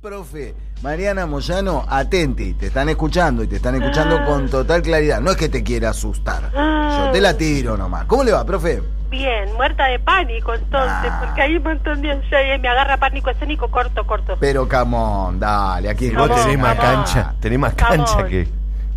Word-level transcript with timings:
Profe, 0.00 0.54
Mariana 0.80 1.26
Moyano, 1.26 1.84
atenti, 1.86 2.54
te 2.54 2.68
están 2.68 2.88
escuchando 2.88 3.42
y 3.42 3.46
te 3.48 3.56
están 3.56 3.74
escuchando 3.74 4.24
con 4.24 4.48
total 4.48 4.80
claridad. 4.80 5.20
No 5.20 5.30
es 5.32 5.36
que 5.36 5.50
te 5.50 5.62
quiera 5.62 5.90
asustar, 5.90 6.50
yo 6.54 7.10
te 7.12 7.20
la 7.20 7.36
tiro 7.36 7.76
nomás. 7.76 8.06
¿Cómo 8.06 8.24
le 8.24 8.32
va, 8.32 8.42
profe? 8.46 8.82
Bien, 9.10 9.52
muerta 9.56 9.84
de 9.88 9.98
pánico 9.98 10.54
entonces, 10.54 11.10
Ah. 11.12 11.20
porque 11.22 11.42
hay 11.42 11.54
un 11.54 11.62
montón 11.64 12.00
de 12.00 12.16
me 12.62 12.68
agarra 12.68 12.96
pánico 12.96 13.28
escénico 13.28 13.70
corto, 13.70 14.06
corto. 14.06 14.38
Pero 14.40 14.66
camón, 14.66 15.38
dale, 15.38 15.90
aquí 15.90 16.08
Vos 16.08 16.30
Vos 16.30 16.40
tenés 16.44 16.58
más 16.58 16.78
cancha, 16.78 17.34
tenés 17.38 17.58
más 17.58 17.74
Come 17.74 17.88
cancha 17.96 18.16
on. 18.16 18.28
que, 18.28 18.48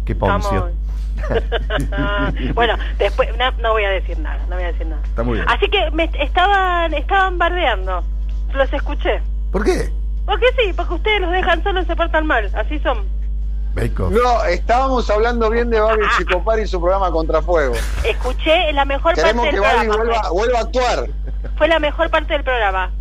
que 0.06 0.16
Poncio. 0.16 0.70
bueno, 2.54 2.76
después 2.98 3.28
no, 3.38 3.52
no 3.62 3.72
voy 3.74 3.84
a 3.84 3.90
decir 3.90 4.18
nada, 4.20 4.40
no 4.50 4.56
voy 4.56 4.64
a 4.64 4.68
decir 4.68 4.88
nada. 4.88 5.02
Está 5.04 5.24
muy 5.24 5.36
bien. 5.36 5.50
Así 5.50 5.68
que 5.70 5.92
me 5.92 6.10
estaban 6.22 6.94
estaban 6.94 7.38
bardeando. 7.38 8.06
Los 8.54 8.72
escuché. 8.72 9.22
¿Por 9.52 9.66
qué? 9.66 9.92
Porque 10.26 10.46
sí, 10.58 10.74
porque 10.74 10.94
ustedes 10.96 11.22
los 11.22 11.32
dejan 11.32 11.64
solos 11.64 11.84
y 11.84 11.88
se 11.88 11.96
portan 11.96 12.26
mal, 12.26 12.50
así 12.56 12.80
son. 12.80 13.08
No, 13.98 14.44
estábamos 14.46 15.10
hablando 15.10 15.50
bien 15.50 15.70
de 15.72 15.80
Babi 15.80 16.04
Chicopar 16.18 16.60
y 16.60 16.68
su 16.68 16.80
programa 16.80 17.10
Contrafuego. 17.12 17.74
Escuché 18.06 18.72
la 18.72 18.86
mejor 18.86 19.16
Queremos 19.16 19.46
parte 19.48 19.56
que 19.58 19.62
del 19.62 19.72
programa. 19.72 19.96
vuelva, 19.98 20.22
fue. 20.24 20.32
vuelva 20.32 20.58
a 20.60 20.62
actuar. 20.62 21.08
Fue 21.58 21.68
la 21.68 21.80
mejor 21.80 22.10
parte 22.12 22.34
del 22.34 22.44
programa. 22.44 22.92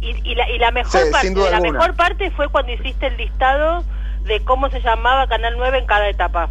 Y, 0.00 0.10
y 0.30 0.34
la, 0.36 0.48
y 0.50 0.58
la 0.58 0.70
mejor 0.70 0.92
Sí, 1.00 1.10
parte, 1.10 1.26
sin 1.26 1.34
duda 1.34 1.50
la 1.50 1.56
alguna. 1.56 1.72
mejor 1.72 1.94
parte 1.96 2.30
fue 2.32 2.48
cuando 2.48 2.72
hiciste 2.72 3.06
el 3.08 3.16
listado 3.16 3.84
de 4.24 4.42
cómo 4.44 4.70
se 4.70 4.80
llamaba 4.80 5.26
Canal 5.26 5.54
9 5.56 5.78
en 5.78 5.86
cada 5.86 6.08
etapa. 6.08 6.48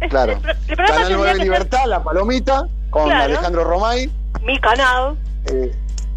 Es- 0.00 0.10
Claro. 0.10 0.32
El, 0.32 0.38
el 0.68 0.76
Canal 0.76 0.96
tendría 0.96 1.16
9 1.16 1.30
que 1.32 1.36
ser 1.36 1.44
Libertad, 1.44 1.84
La 1.86 2.02
Palomita, 2.02 2.64
con 2.90 3.04
Claro. 3.06 3.24
Alejandro 3.24 3.64
Romay. 3.64 4.10
mi 4.42 4.58
canal. 4.60 5.16
eh, 5.46 5.72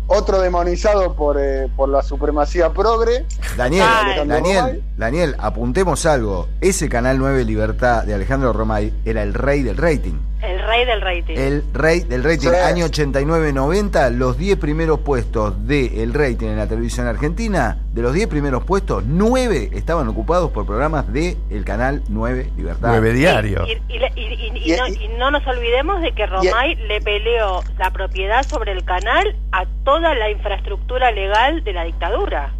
otro 0.07 0.41
demonizado 0.41 1.16
por, 1.16 1.38
eh, 1.39 1.70
por 1.75 1.89
la 1.89 2.02
supremacía 2.02 2.71
progre. 2.71 3.25
Daniel, 3.57 3.85
Ay. 3.88 4.05
Alejandro 4.05 4.35
Daniel, 4.35 4.59
Romay. 4.59 4.84
Daniel, 4.98 5.35
apuntemos 5.39 6.05
algo. 6.05 6.48
Ese 6.61 6.89
canal 6.89 7.17
9 7.17 7.45
Libertad 7.45 8.03
de 8.03 8.13
Alejandro 8.13 8.53
Romay 8.53 8.94
era 9.05 9.23
el 9.23 9.33
rey 9.33 9.63
del 9.63 9.78
rating. 9.78 10.16
El 10.44 10.59
rey 10.61 10.86
del 10.86 10.99
rating. 11.02 11.36
El 11.38 11.63
rey 11.73 12.02
del 12.02 12.22
rating, 12.22 12.49
Sí. 12.49 12.55
año 12.55 12.86
89-90, 12.86 14.09
los 14.09 14.38
10 14.38 14.58
primeros 14.58 15.00
puestos 15.00 15.66
del 15.67 16.13
rating 16.13 16.47
en 16.47 16.58
la 16.58 16.67
televisión 16.67 17.08
argentina, 17.08 17.77
de 17.94 18.02
los 18.02 18.13
10 18.13 18.27
primeros 18.27 18.63
puestos, 18.66 19.05
9 19.08 19.69
estaban 19.72 20.05
ocupados 20.09 20.52
por 20.52 20.66
programas 20.66 21.11
de 21.13 21.38
el 21.50 21.63
canal 21.63 22.03
9 22.09 22.52
Libertad. 22.58 22.89
Nueve 22.89 23.13
diario. 23.13 23.66
Y, 23.66 23.72
y- 23.72 23.97
y- 23.97 24.33
y- 24.33 24.52
y- 24.58 24.73
Y- 24.73 24.77
no, 24.77 24.88
y- 24.88 25.08
no 25.17 25.31
nos 25.31 25.47
olvidemos 25.47 26.02
de 26.02 26.11
que 26.13 26.25
Romay 26.25 26.75
le 26.75 27.00
peleó 27.00 27.61
la 27.78 27.91
propiedad 27.91 28.44
sobre 28.44 28.73
el 28.73 28.83
canal 28.83 29.38
a 29.53 29.66
toda 29.85 30.13
la 30.13 30.30
infraestructura 30.30 31.11
legal 31.11 31.63
de 31.63 31.72
la 31.73 31.83
dictadura. 31.85 32.52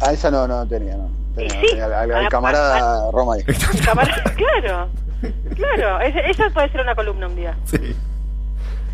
Ah, 0.00 0.12
esa 0.12 0.30
no, 0.30 0.48
no 0.48 0.66
tenía, 0.66 0.96
no. 0.96 1.19
Sí, 1.36 1.78
al, 1.80 2.28
camarada 2.28 3.10
Romay. 3.12 3.42
Camarada- 3.84 4.34
claro, 4.34 4.88
claro. 5.56 6.00
Eso 6.00 6.42
puede 6.52 6.70
ser 6.70 6.80
una 6.82 6.94
columna 6.94 7.26
un 7.28 7.36
día. 7.36 7.56
Sí. 7.64 7.94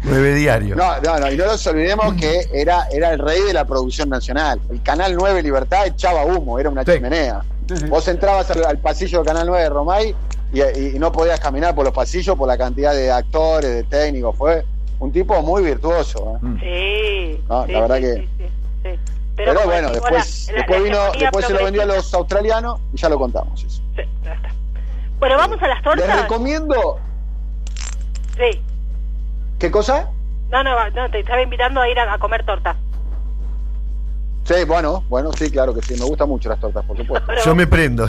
Nueve 0.05 0.34
diario. 0.34 0.77
No, 0.77 1.01
no, 1.01 1.19
no, 1.19 1.33
y 1.33 1.37
no 1.37 1.47
nos 1.47 1.67
olvidemos 1.67 2.15
que 2.15 2.43
era, 2.53 2.87
era 2.93 3.12
el 3.12 3.19
rey 3.19 3.41
de 3.43 3.53
la 3.53 3.65
producción 3.65 4.09
nacional. 4.09 4.61
El 4.70 4.81
Canal 4.83 5.15
9 5.17 5.43
Libertad 5.43 5.87
echaba 5.87 6.25
humo, 6.25 6.59
era 6.59 6.69
una 6.70 6.84
Sí. 6.84 6.93
chimenea. 6.93 7.43
Vos 7.89 8.06
entrabas 8.06 8.48
al, 8.53 8.65
al 8.65 8.78
pasillo 8.78 9.19
del 9.19 9.27
Canal 9.27 9.47
9 9.48 9.62
de 9.65 9.69
Romay 9.71 10.15
y, 10.53 10.61
y- 10.61 10.93
y 10.95 10.98
no 11.00 11.11
podías 11.11 11.41
caminar 11.41 11.75
por 11.75 11.84
los 11.84 11.93
pasillos 11.95 12.37
por 12.37 12.47
la 12.47 12.56
cantidad 12.56 12.93
de 12.95 13.11
actores, 13.11 13.71
de 13.75 13.83
técnicos. 13.84 14.37
Fue 14.37 14.65
un 15.00 15.11
tipo 15.11 15.43
muy 15.43 15.65
virtuoso. 15.65 16.39
¿eh? 16.61 17.37
Sí. 17.39 17.45
No, 17.48 17.67
sí, 17.67 17.73
la 17.73 17.81
verdad 17.81 17.97
sí, 17.97 18.03
que- 18.03 18.98
Pero, 19.37 19.61
bueno, 19.65 19.91
después, 19.91 20.47
la- 20.48 20.53
la- 20.53 20.59
después 20.59 20.79
la 20.81 20.84
vino, 20.84 21.12
después 21.20 21.47
se 21.47 21.53
lo 21.53 21.65
vendió 21.65 21.83
a 21.83 21.87
los 21.87 22.12
australianos 22.15 22.81
y 22.92 22.97
ya 22.97 23.09
lo 23.09 23.19
contamos. 23.19 23.62
eso. 23.65 23.83
Sí, 23.95 24.03
ya 24.25 24.33
está. 24.34 24.48
Bueno, 25.19 25.37
vamos 25.37 25.62
a 25.62 25.69
las 25.69 25.77
Les 25.77 25.84
tortas. 25.84 26.23
recomiendo. 26.23 26.99
Sí. 28.37 28.60
¿Qué 29.59 29.71
cosa? 29.71 30.10
No, 30.50 30.62
no, 30.62 30.91
no, 30.91 31.10
te 31.10 31.21
estaba 31.21 31.43
invitando 31.43 31.81
a 31.81 31.88
ir 31.88 31.99
a, 31.99 32.12
a 32.15 32.19
comer 32.19 32.44
torta. 32.44 32.77
Sí, 34.44 34.65
bueno, 34.65 35.03
bueno, 35.09 35.33
sí, 35.33 35.50
claro 35.50 35.75
que 35.75 35.83
sí. 35.83 35.94
Me 35.99 36.05
gustan 36.05 36.28
mucho 36.28 36.49
las 36.49 36.60
tortas, 36.60 36.84
por 36.84 36.97
supuesto. 36.97 37.33
Yo 37.44 37.55
me 37.55 37.66
prendo. 37.66 38.06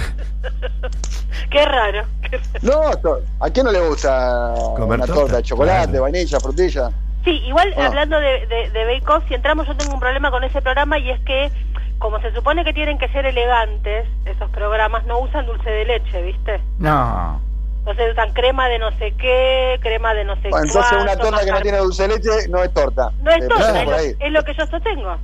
Qué 1.50 1.66
raro. 1.66 2.04
qué 2.22 2.38
raro. 2.38 2.60
No, 2.62 3.16
¿a 3.40 3.50
quién 3.50 3.66
no 3.66 3.72
le 3.72 3.80
gusta 3.88 4.54
Comer 4.76 4.98
una 5.00 5.06
torta, 5.08 5.22
torta 5.22 5.38
de 5.38 5.44
chocolate, 5.44 5.88
claro. 5.90 6.04
vainilla, 6.04 6.40
frutilla? 6.40 6.92
Sí, 7.28 7.42
igual 7.46 7.74
Ah. 7.78 7.88
hablando 7.88 8.18
de, 8.22 8.48
de, 8.48 8.70
de 8.72 8.86
Bake 8.86 9.10
Off, 9.10 9.24
si 9.28 9.34
entramos 9.34 9.68
yo 9.68 9.76
tengo 9.76 9.94
un 9.94 10.00
problema 10.00 10.32
con 10.32 10.46
ese 10.46 10.62
programa 10.62 10.98
y 10.98 11.10
es 11.10 11.20
que 11.22 11.52
como 12.00 12.22
se 12.22 12.32
supone 12.34 12.64
que 12.64 12.72
tienen 12.72 12.98
que 12.98 13.10
ser 13.10 13.26
elegantes, 13.26 14.08
esos 14.26 14.50
programas 14.52 15.06
no 15.08 15.20
usan 15.20 15.46
dulce 15.46 15.70
de 15.70 15.84
leche, 15.84 16.22
¿viste? 16.22 16.62
No. 16.80 17.42
Entonces 17.80 18.14
usan 18.14 18.32
crema 18.34 18.70
de 18.70 18.80
no 18.80 18.92
sé 18.98 19.12
qué, 19.18 19.78
crema 19.82 20.14
de 20.14 20.24
no 20.24 20.36
sé 20.38 20.50
Bueno, 20.50 20.68
entonces 20.68 20.92
una 20.94 21.06
cuánto, 21.16 21.24
torta 21.32 21.46
que 21.46 21.52
no 21.52 21.62
tiene 21.62 21.78
dulce 21.80 22.04
de 22.04 22.08
leche 22.16 22.48
no 22.50 22.64
es 22.64 22.74
torta. 22.74 23.12
No 23.22 23.32
es 23.32 23.44
Eh, 23.44 23.48
torta, 23.50 23.82
es, 23.82 23.90
lo, 23.90 23.96
ahí. 23.98 24.14
es 24.20 24.32
lo 24.32 24.44
que 24.44 24.54
yo 24.54 24.66
sostengo. 24.68 25.18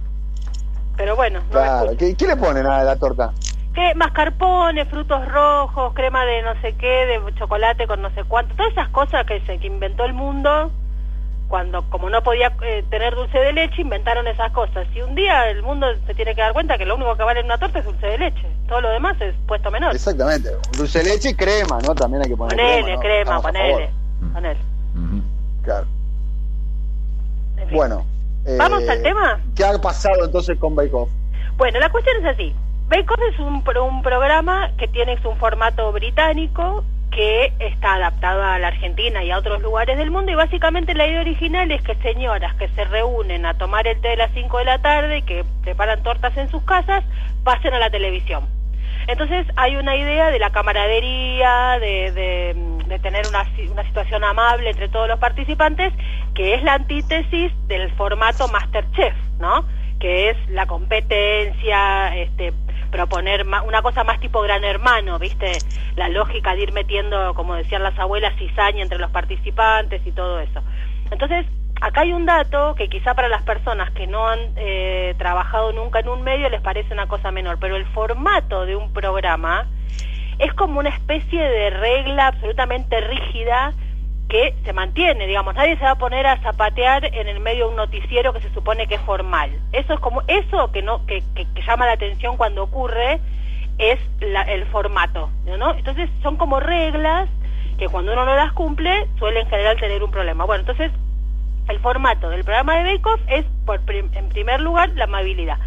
Pero 0.97 1.15
bueno, 1.15 1.39
no 1.39 1.45
me 1.45 1.51
Claro, 1.51 1.75
escuchan. 1.91 1.97
¿qué, 1.97 2.15
qué 2.15 2.27
le 2.27 2.35
ponen 2.35 2.65
a 2.65 2.83
la 2.83 2.95
torta? 2.97 3.31
Que 3.73 3.95
mascarpone, 3.95 4.85
frutos 4.87 5.25
rojos, 5.31 5.93
crema 5.93 6.25
de 6.25 6.41
no 6.41 6.59
sé 6.61 6.73
qué, 6.75 7.05
de 7.05 7.33
chocolate 7.35 7.87
con 7.87 8.01
no 8.01 8.09
sé 8.11 8.23
cuánto, 8.25 8.55
todas 8.55 8.71
esas 8.73 8.89
cosas 8.89 9.25
que 9.25 9.39
se 9.45 9.57
que 9.57 9.67
inventó 9.67 10.03
el 10.03 10.13
mundo 10.13 10.69
cuando 11.53 11.87
como 11.91 12.09
no 12.09 12.23
podía 12.23 12.51
eh, 12.63 12.83
tener 12.89 13.13
dulce 13.13 13.37
de 13.37 13.53
leche 13.53 13.83
inventaron 13.83 14.25
esas 14.25 14.51
cosas. 14.53 14.87
Y 14.95 15.03
un 15.03 15.13
día 15.13 15.51
el 15.51 15.61
mundo 15.61 15.85
se 16.07 16.15
tiene 16.15 16.33
que 16.33 16.41
dar 16.41 16.51
cuenta 16.51 16.79
que 16.79 16.85
lo 16.87 16.95
único 16.95 17.15
que 17.15 17.21
vale 17.21 17.41
en 17.41 17.45
una 17.45 17.59
torta 17.59 17.77
es 17.77 17.85
dulce 17.85 18.07
de 18.07 18.17
leche. 18.17 18.47
Todo 18.67 18.81
lo 18.81 18.89
demás 18.89 19.21
es 19.21 19.35
puesto 19.47 19.69
menor. 19.69 19.93
Exactamente. 19.93 20.49
Dulce 20.75 21.03
de 21.03 21.11
leche 21.11 21.29
y 21.29 21.35
crema, 21.35 21.77
¿no? 21.85 21.93
También 21.93 22.23
hay 22.23 22.29
que 22.31 22.35
poner 22.35 22.57
Ponele, 22.57 22.81
crema. 22.81 22.95
¿no? 22.95 22.99
crema, 23.01 23.41
ponele, 23.43 23.69
favor. 24.19 24.33
ponele. 24.33 24.59
Claro. 25.63 25.85
En 27.57 27.67
fin. 27.67 27.77
Bueno. 27.77 28.05
eh, 28.47 28.55
¿Vamos 28.57 28.89
al 28.89 29.03
tema? 29.03 29.39
¿Qué 29.55 29.63
ha 29.63 29.79
pasado 29.79 30.25
entonces 30.25 30.57
con 30.57 30.73
Bake 30.73 30.91
Off? 30.95 31.09
Bueno, 31.57 31.79
la 31.79 31.89
cuestión 31.91 32.17
es 32.17 32.33
así. 32.33 32.55
Bake 32.89 33.11
Off 33.11 33.19
es 33.31 33.39
un, 33.39 33.63
un 33.79 34.01
programa 34.01 34.71
que 34.79 34.87
tiene 34.87 35.19
un 35.23 35.37
formato 35.37 35.91
británico 35.91 36.83
que 37.15 37.53
está 37.59 37.95
adaptado 37.95 38.43
a 38.43 38.57
la 38.59 38.67
Argentina 38.69 39.23
y 39.23 39.31
a 39.31 39.37
otros 39.37 39.61
lugares 39.61 39.97
del 39.97 40.09
mundo 40.11 40.31
y 40.31 40.35
básicamente 40.35 40.93
la 40.95 41.05
idea 41.07 41.21
original 41.21 41.69
es 41.71 41.81
que 41.83 41.95
señoras 41.95 42.55
que 42.55 42.67
se 42.69 42.83
reúnen 42.85 43.45
a 43.45 43.53
tomar 43.55 43.85
el 43.87 43.99
té 44.01 44.09
de 44.09 44.17
las 44.17 44.31
5 44.33 44.57
de 44.59 44.65
la 44.65 44.79
tarde 44.81 45.17
y 45.19 45.21
que 45.21 45.45
preparan 45.63 46.01
tortas 46.01 46.35
en 46.37 46.49
sus 46.49 46.63
casas 46.63 47.03
pasen 47.43 47.73
a 47.73 47.79
la 47.79 47.89
televisión. 47.89 48.47
Entonces 49.07 49.45
hay 49.57 49.75
una 49.75 49.95
idea 49.95 50.31
de 50.31 50.39
la 50.39 50.49
camaradería, 50.51 51.77
de, 51.79 52.11
de- 52.11 52.99
tener 52.99 53.27
una, 53.27 53.45
una 53.71 53.83
situación 53.83 54.23
amable 54.23 54.69
entre 54.69 54.87
todos 54.87 55.07
los 55.07 55.19
participantes, 55.19 55.91
que 56.35 56.53
es 56.53 56.63
la 56.63 56.75
antítesis 56.75 57.51
del 57.67 57.91
formato 57.93 58.47
Masterchef, 58.47 59.13
¿no? 59.39 59.65
Que 59.99 60.29
es 60.29 60.37
la 60.49 60.67
competencia, 60.67 62.15
este, 62.15 62.53
proponer 62.93 63.43
una 63.65 63.81
cosa 63.81 64.03
más 64.03 64.19
tipo 64.19 64.39
gran 64.41 64.63
hermano, 64.63 65.17
¿viste? 65.17 65.51
La 65.95 66.09
lógica 66.09 66.53
de 66.53 66.61
ir 66.61 66.73
metiendo, 66.73 67.33
como 67.33 67.55
decían 67.55 67.81
las 67.81 67.97
abuelas, 67.97 68.35
cizaña 68.37 68.83
entre 68.83 68.99
los 68.99 69.09
participantes 69.09 70.05
y 70.05 70.11
todo 70.11 70.39
eso. 70.39 70.61
Entonces, 71.09 71.47
acá 71.81 72.01
hay 72.01 72.13
un 72.13 72.27
dato 72.27 72.75
que 72.75 72.89
quizá 72.89 73.15
para 73.15 73.29
las 73.29 73.41
personas 73.41 73.89
que 73.91 74.05
no 74.05 74.27
han 74.27 74.39
eh, 74.57 75.15
trabajado 75.17 75.73
nunca 75.73 76.01
en 76.01 76.07
un 76.07 76.21
medio 76.21 76.49
les 76.49 76.61
parece 76.61 76.93
una 76.93 77.07
cosa 77.07 77.31
menor, 77.31 77.57
pero 77.59 77.75
el 77.77 77.85
formato 77.87 78.67
de 78.67 78.75
un 78.75 78.93
programa 78.93 79.65
es 80.37 80.53
como 80.53 80.79
una 80.79 80.89
especie 80.89 81.41
de 81.41 81.71
regla 81.71 82.27
absolutamente 82.27 83.01
rígida 83.01 83.73
que 84.33 84.55
se 84.65 84.73
mantiene, 84.73 85.27
digamos, 85.27 85.53
nadie 85.53 85.77
se 85.77 85.83
va 85.83 85.91
a 85.91 85.95
poner 85.95 86.25
a 86.25 86.37
zapatear 86.37 87.05
en 87.05 87.27
el 87.27 87.39
medio 87.39 87.65
de 87.65 87.69
un 87.69 87.75
noticiero 87.75 88.33
que 88.33 88.41
se 88.41 88.51
supone 88.51 88.87
que 88.87 88.95
es 88.95 89.01
formal. 89.01 89.51
Eso 89.71 89.93
es 89.93 89.99
como 89.99 90.23
eso 90.27 90.71
que 90.71 90.81
no 90.81 91.05
que, 91.05 91.21
que- 91.35 91.45
llama 91.61 91.85
la 91.85 91.91
atención 91.91 92.35
cuando 92.35 92.63
ocurre 92.63 93.19
es 93.77 93.99
el 94.21 94.65
formato, 94.71 95.29
¿no? 95.45 95.75
Entonces 95.75 96.09
son 96.23 96.37
como 96.37 96.59
reglas 96.59 97.29
que 97.77 97.87
cuando 97.89 98.13
uno 98.13 98.25
no 98.25 98.33
las 98.33 98.53
cumple 98.53 99.05
suele 99.19 99.41
en 99.41 99.47
general 99.49 99.79
tener 99.79 100.03
un 100.03 100.09
problema. 100.09 100.45
Bueno, 100.45 100.61
entonces 100.61 100.91
el 101.67 101.79
formato 101.79 102.31
del 102.31 102.43
programa 102.43 102.77
de 102.77 102.85
Bake 102.85 103.05
Off 103.07 103.21
es, 103.27 103.45
en 104.13 104.29
primer 104.29 104.61
lugar, 104.61 104.89
la 104.95 105.03
amabilidad. 105.03 105.59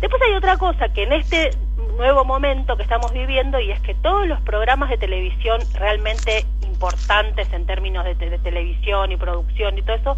Después 0.00 0.22
hay 0.22 0.34
otra 0.34 0.56
cosa 0.56 0.88
que 0.90 1.02
en 1.02 1.12
este 1.12 1.50
nuevo 1.96 2.24
momento 2.24 2.76
que 2.76 2.84
estamos 2.84 3.12
viviendo 3.12 3.58
y 3.58 3.72
es 3.72 3.80
que 3.80 3.94
todos 3.94 4.26
los 4.26 4.40
programas 4.42 4.88
de 4.90 4.98
televisión 4.98 5.60
realmente 5.74 6.44
importantes 6.62 7.52
en 7.52 7.66
términos 7.66 8.04
de, 8.04 8.14
te- 8.14 8.30
de 8.30 8.38
televisión 8.38 9.10
y 9.10 9.16
producción 9.16 9.76
y 9.76 9.82
todo 9.82 9.96
eso, 9.96 10.16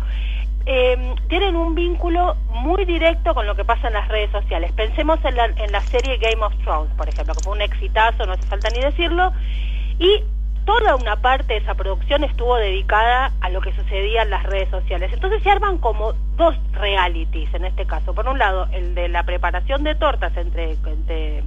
eh, 0.66 1.14
tienen 1.28 1.56
un 1.56 1.74
vínculo 1.74 2.36
muy 2.50 2.84
directo 2.84 3.32
con 3.34 3.46
lo 3.46 3.54
que 3.54 3.64
pasa 3.64 3.86
en 3.88 3.94
las 3.94 4.08
redes 4.08 4.30
sociales. 4.30 4.72
Pensemos 4.72 5.18
en 5.24 5.36
la, 5.36 5.46
en 5.46 5.72
la 5.72 5.80
serie 5.80 6.18
Game 6.18 6.44
of 6.44 6.54
Thrones, 6.62 6.92
por 6.96 7.08
ejemplo, 7.08 7.34
que 7.34 7.42
fue 7.42 7.54
un 7.54 7.62
exitazo, 7.62 8.26
no 8.26 8.32
hace 8.34 8.46
falta 8.46 8.68
ni 8.68 8.80
decirlo, 8.80 9.32
y 9.98 10.22
toda 10.66 10.96
una 10.96 11.16
parte 11.16 11.54
de 11.54 11.60
esa 11.60 11.74
producción 11.74 12.22
estuvo 12.22 12.56
dedicada 12.56 13.32
a 13.40 13.48
lo 13.48 13.62
que 13.62 13.72
sucedía 13.72 14.22
en 14.22 14.30
las 14.30 14.42
redes 14.42 14.68
sociales. 14.68 15.10
Entonces 15.14 15.42
se 15.42 15.50
arman 15.50 15.78
como 15.78 16.12
dos 16.40 16.56
realities 16.72 17.52
en 17.54 17.66
este 17.66 17.84
caso. 17.86 18.14
Por 18.14 18.26
un 18.26 18.38
lado, 18.38 18.66
el 18.72 18.94
de 18.94 19.08
la 19.08 19.22
preparación 19.24 19.84
de 19.84 19.94
tortas 19.94 20.34
entre, 20.38 20.72
entre 20.72 21.44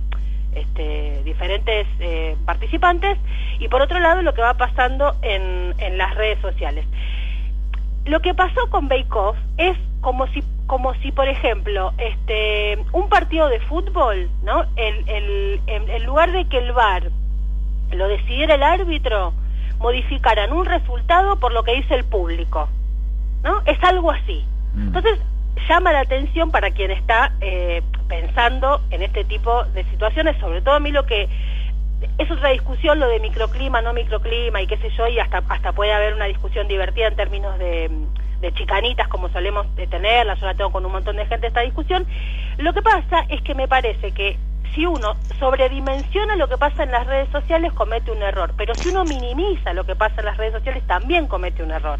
este, 0.54 1.24
diferentes 1.24 1.88
eh, 2.00 2.38
participantes 2.46 3.18
y 3.60 3.68
por 3.70 3.82
otro 3.82 4.00
lado 4.00 4.22
lo 4.22 4.36
que 4.36 4.42
va 4.42 4.54
pasando 4.54 5.16
en, 5.24 5.74
en 5.80 5.98
las 5.98 6.14
redes 6.14 6.40
sociales. 6.40 6.86
Lo 8.06 8.20
que 8.20 8.36
pasó 8.36 8.70
con 8.70 8.88
Bake 8.88 9.16
Off 9.16 9.36
es 9.58 9.76
como 10.02 10.28
si, 10.28 10.44
como 10.68 10.94
si 10.96 11.12
por 11.12 11.28
ejemplo, 11.28 11.94
este, 11.98 12.78
un 12.92 13.10
partido 13.10 13.50
de 13.50 13.60
fútbol, 13.62 14.30
¿no? 14.44 14.64
El, 14.76 15.10
el, 15.10 15.62
en, 15.66 15.90
en 15.90 16.04
lugar 16.06 16.32
de 16.32 16.46
que 16.46 16.60
el 16.60 16.72
VAR 16.72 17.10
lo 17.92 18.08
decidiera 18.08 18.56
el 18.56 18.64
árbitro, 18.64 19.34
modificaran 19.80 20.54
un 20.54 20.66
resultado 20.66 21.40
por 21.40 21.52
lo 21.52 21.64
que 21.64 21.74
dice 21.74 21.96
el 21.96 22.04
público, 22.04 22.70
¿no? 23.42 23.62
Es 23.66 23.82
algo 23.84 24.12
así. 24.12 24.46
Mm. 24.74 24.88
Entonces, 24.88 25.20
llama 25.68 25.94
la 25.94 26.02
atención 26.02 26.52
para 26.52 26.72
quien 26.72 26.92
está 26.92 27.32
eh, 27.42 27.82
pensando 28.08 28.82
en 28.90 29.04
este 29.04 29.24
tipo 29.24 29.64
de 29.66 29.84
situaciones, 29.86 30.38
sobre 30.40 30.62
todo 30.62 30.76
a 30.76 30.80
mí 30.80 30.92
lo 30.92 31.06
que 31.06 31.30
es 32.18 32.30
otra 32.30 32.50
discusión 32.50 33.00
lo 33.00 33.08
de 33.08 33.20
microclima, 33.20 33.82
no 33.82 33.94
microclima 33.94 34.62
y 34.62 34.68
qué 34.68 34.78
sé 34.78 34.90
yo, 34.90 35.08
y 35.08 35.20
hasta, 35.20 35.42
hasta 35.48 35.72
puede 35.72 35.94
haber 35.94 36.14
una 36.14 36.26
discusión 36.26 36.68
divertida 36.68 37.08
en 37.08 37.16
términos 37.16 37.58
de, 37.60 37.90
de 38.42 38.54
chicanitas 38.54 39.08
como 39.08 39.30
solemos 39.30 39.74
de 39.76 39.88
tenerla, 39.88 40.36
yo 40.36 40.46
la 40.46 40.54
tengo 40.54 40.72
con 40.72 40.86
un 40.86 40.92
montón 40.92 41.16
de 41.16 41.26
gente 41.26 41.48
esta 41.48 41.62
discusión. 41.62 42.06
Lo 42.58 42.74
que 42.74 42.82
pasa 42.82 43.26
es 43.30 43.42
que 43.42 43.56
me 43.56 43.68
parece 43.68 44.12
que 44.12 44.38
si 44.74 44.86
uno 44.86 45.16
sobredimensiona 45.40 46.36
lo 46.36 46.48
que 46.48 46.58
pasa 46.58 46.84
en 46.84 46.92
las 46.92 47.06
redes 47.06 47.30
sociales 47.30 47.74
comete 47.74 48.12
un 48.12 48.22
error, 48.22 48.54
pero 48.58 48.74
si 48.76 48.90
uno 48.90 49.04
minimiza 49.04 49.74
lo 49.74 49.86
que 49.86 49.96
pasa 49.96 50.16
en 50.20 50.26
las 50.26 50.38
redes 50.38 50.54
sociales 50.54 50.84
también 50.88 51.28
comete 51.28 51.64
un 51.64 51.72
error, 51.72 52.00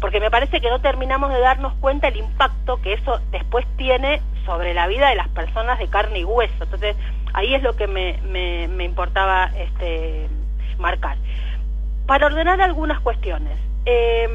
porque 0.00 0.20
me 0.20 0.30
parece 0.30 0.60
que 0.60 0.70
no 0.70 0.80
terminamos 0.80 1.32
de 1.32 1.40
darnos 1.40 1.74
cuenta 1.74 2.08
el 2.08 2.16
impacto 2.16 2.80
que 2.82 2.94
eso 2.94 3.20
después 3.30 3.66
tiene 3.76 4.20
sobre 4.44 4.74
la 4.74 4.86
vida 4.86 5.08
de 5.08 5.16
las 5.16 5.28
personas 5.28 5.78
de 5.78 5.88
carne 5.88 6.20
y 6.20 6.24
hueso. 6.24 6.64
Entonces, 6.64 6.96
ahí 7.32 7.54
es 7.54 7.62
lo 7.62 7.74
que 7.74 7.86
me, 7.86 8.18
me, 8.24 8.68
me 8.68 8.84
importaba 8.84 9.50
este, 9.56 10.28
marcar. 10.78 11.16
Para 12.06 12.26
ordenar 12.26 12.60
algunas 12.60 13.00
cuestiones, 13.00 13.56
eh, 13.84 14.28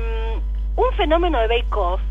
un 0.75 0.91
fenómeno 0.95 1.39
de 1.39 1.47
Bake 1.47 1.75
Off 1.75 2.01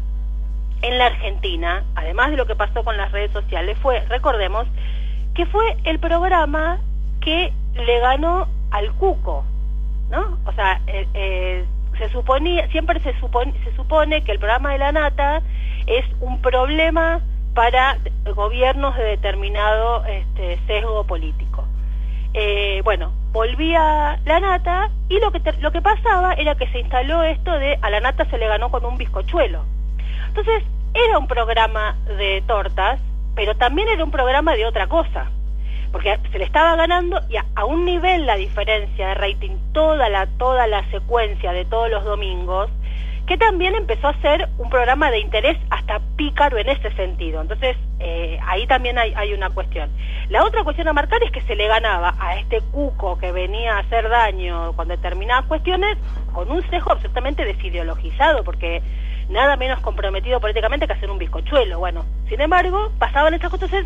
en 0.82 0.98
la 0.98 1.06
Argentina, 1.06 1.84
además 1.94 2.30
de 2.30 2.36
lo 2.36 2.46
que 2.46 2.54
pasó 2.54 2.84
con 2.84 2.96
las 2.96 3.10
redes 3.12 3.30
sociales, 3.32 3.78
fue, 3.80 4.00
recordemos, 4.08 4.66
que 5.34 5.46
fue 5.46 5.76
el 5.84 5.98
programa 5.98 6.78
que 7.20 7.52
le 7.74 7.98
ganó 8.00 8.46
al 8.70 8.92
Cuco, 8.92 9.44
¿no? 10.10 10.38
O 10.46 10.52
sea, 10.52 10.80
eh, 10.86 11.06
eh, 11.14 11.64
se 11.98 12.08
suponía, 12.10 12.68
siempre 12.68 13.00
se 13.00 13.14
supone, 13.20 14.24
que 14.24 14.32
el 14.32 14.38
programa 14.38 14.72
de 14.72 14.78
la 14.78 14.92
nata 14.92 15.42
es 15.86 16.04
un 16.20 16.40
problema 16.40 17.20
para 17.54 17.98
gobiernos 18.34 18.96
de 18.96 19.04
determinado 19.04 20.04
este, 20.06 20.58
sesgo 20.66 21.04
político. 21.04 21.64
Eh, 22.32 22.80
bueno, 22.84 23.12
volvía 23.32 24.18
la 24.24 24.40
nata 24.40 24.90
y 25.08 25.20
lo 25.20 25.30
que, 25.30 25.40
lo 25.60 25.70
que 25.70 25.80
pasaba 25.80 26.32
era 26.34 26.56
que 26.56 26.66
se 26.68 26.80
instaló 26.80 27.22
esto 27.22 27.52
de 27.52 27.78
a 27.80 27.90
la 27.90 28.00
nata 28.00 28.24
se 28.24 28.38
le 28.38 28.48
ganó 28.48 28.70
con 28.70 28.84
un 28.84 28.96
bizcochuelo. 28.96 29.64
Entonces, 30.28 30.64
era 30.94 31.18
un 31.18 31.28
programa 31.28 31.96
de 32.06 32.42
tortas, 32.46 33.00
pero 33.34 33.54
también 33.56 33.88
era 33.88 34.04
un 34.04 34.10
programa 34.10 34.54
de 34.54 34.66
otra 34.66 34.86
cosa. 34.86 35.30
Porque 35.92 36.18
se 36.32 36.38
le 36.38 36.44
estaba 36.44 36.74
ganando 36.74 37.20
y 37.28 37.36
a, 37.36 37.64
un 37.64 37.84
nivel 37.84 38.26
la 38.26 38.36
diferencia 38.36 39.08
de 39.08 39.14
rating 39.14 39.56
toda 39.72 40.08
la, 40.08 40.26
toda 40.26 40.66
la 40.66 40.88
secuencia 40.90 41.52
de 41.52 41.64
todos 41.64 41.88
los 41.88 42.04
domingos, 42.04 42.68
que 43.26 43.38
también 43.38 43.74
empezó 43.74 44.08
a 44.08 44.20
ser 44.20 44.48
un 44.58 44.68
programa 44.68 45.10
de 45.10 45.20
interés 45.20 45.56
hasta 45.70 46.00
pícaro 46.16 46.58
en 46.58 46.68
ese 46.68 46.90
sentido. 46.92 47.40
Entonces, 47.40 47.76
eh, 48.00 48.38
ahí 48.44 48.66
también 48.66 48.98
hay, 48.98 49.14
hay 49.14 49.32
una 49.32 49.50
cuestión. 49.50 49.88
La 50.28 50.44
otra 50.44 50.62
cuestión 50.64 50.88
a 50.88 50.92
marcar 50.92 51.22
es 51.22 51.30
que 51.30 51.40
se 51.42 51.54
le 51.54 51.68
ganaba 51.68 52.14
a 52.18 52.36
este 52.38 52.60
cuco 52.60 53.16
que 53.18 53.32
venía 53.32 53.76
a 53.76 53.78
hacer 53.78 54.08
daño 54.08 54.74
con 54.74 54.88
determinadas 54.88 55.46
cuestiones 55.46 55.96
con 56.32 56.50
un 56.50 56.60
sesgo 56.68 56.92
absolutamente 56.92 57.44
desideologizado, 57.44 58.44
porque 58.44 58.82
nada 59.28 59.56
menos 59.56 59.80
comprometido 59.80 60.40
políticamente 60.40 60.86
que 60.86 60.92
hacer 60.92 61.10
un 61.10 61.18
bizcochuelo. 61.18 61.78
Bueno, 61.78 62.04
sin 62.28 62.40
embargo, 62.40 62.92
pasaban 62.98 63.34
estas 63.34 63.50
cosas. 63.50 63.84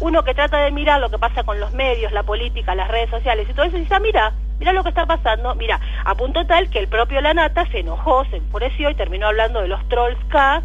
Uno 0.00 0.24
que 0.24 0.34
trata 0.34 0.58
de 0.58 0.72
mirar 0.72 1.00
lo 1.00 1.10
que 1.10 1.18
pasa 1.18 1.44
con 1.44 1.60
los 1.60 1.72
medios, 1.72 2.12
la 2.12 2.22
política, 2.22 2.74
las 2.74 2.88
redes 2.88 3.10
sociales 3.10 3.46
y 3.48 3.54
todo 3.54 3.66
eso, 3.66 3.76
dice, 3.76 3.94
ah, 3.94 4.00
mira, 4.00 4.32
mira 4.58 4.72
lo 4.72 4.82
que 4.82 4.88
está 4.88 5.06
pasando, 5.06 5.54
mira, 5.54 5.80
a 6.04 6.14
punto 6.14 6.44
tal 6.46 6.70
que 6.70 6.78
el 6.78 6.88
propio 6.88 7.20
Lanata 7.20 7.66
se 7.66 7.80
enojó, 7.80 8.24
se 8.26 8.36
enfureció 8.36 8.90
y 8.90 8.94
terminó 8.94 9.26
hablando 9.28 9.60
de 9.60 9.68
los 9.68 9.86
trolls 9.88 10.18
K 10.28 10.62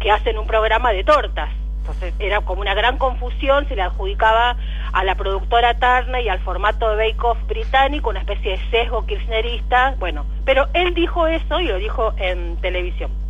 que 0.00 0.10
hacen 0.10 0.38
un 0.38 0.46
programa 0.46 0.92
de 0.92 1.04
tortas. 1.04 1.50
Entonces 1.80 2.14
era 2.18 2.42
como 2.42 2.60
una 2.60 2.74
gran 2.74 2.98
confusión, 2.98 3.66
se 3.66 3.74
le 3.74 3.82
adjudicaba 3.82 4.56
a 4.92 5.04
la 5.04 5.14
productora 5.14 5.74
Turner 5.78 6.22
y 6.22 6.28
al 6.28 6.38
formato 6.40 6.90
de 6.90 6.96
Bake 6.96 7.24
Off 7.24 7.38
británico 7.46 8.10
una 8.10 8.20
especie 8.20 8.52
de 8.52 8.70
sesgo 8.70 9.06
kirchnerista, 9.06 9.94
bueno, 9.98 10.26
pero 10.44 10.68
él 10.74 10.92
dijo 10.94 11.26
eso 11.26 11.60
y 11.60 11.66
lo 11.66 11.78
dijo 11.78 12.12
en 12.18 12.58
televisión. 12.58 13.27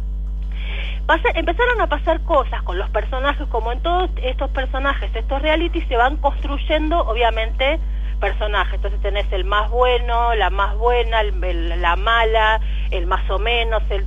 Empezaron 1.35 1.81
a 1.81 1.87
pasar 1.87 2.21
cosas 2.23 2.63
con 2.63 2.79
los 2.79 2.91
personajes, 2.91 3.47
como 3.49 3.73
en 3.73 3.81
todos 3.81 4.11
estos 4.23 4.51
personajes, 4.51 5.11
estos 5.15 5.41
reality 5.41 5.81
se 5.83 5.97
van 5.97 6.17
construyendo, 6.19 7.01
obviamente, 7.01 7.79
personajes. 8.21 8.75
Entonces 8.75 9.01
tenés 9.01 9.33
el 9.33 9.45
más 9.45 9.71
bueno, 9.71 10.35
la 10.35 10.51
más 10.51 10.77
buena, 10.77 11.23
la 11.23 11.97
mala, 11.97 12.61
el 12.91 13.07
más 13.07 13.29
o 13.31 13.39
menos, 13.39 13.83
el, 13.91 14.05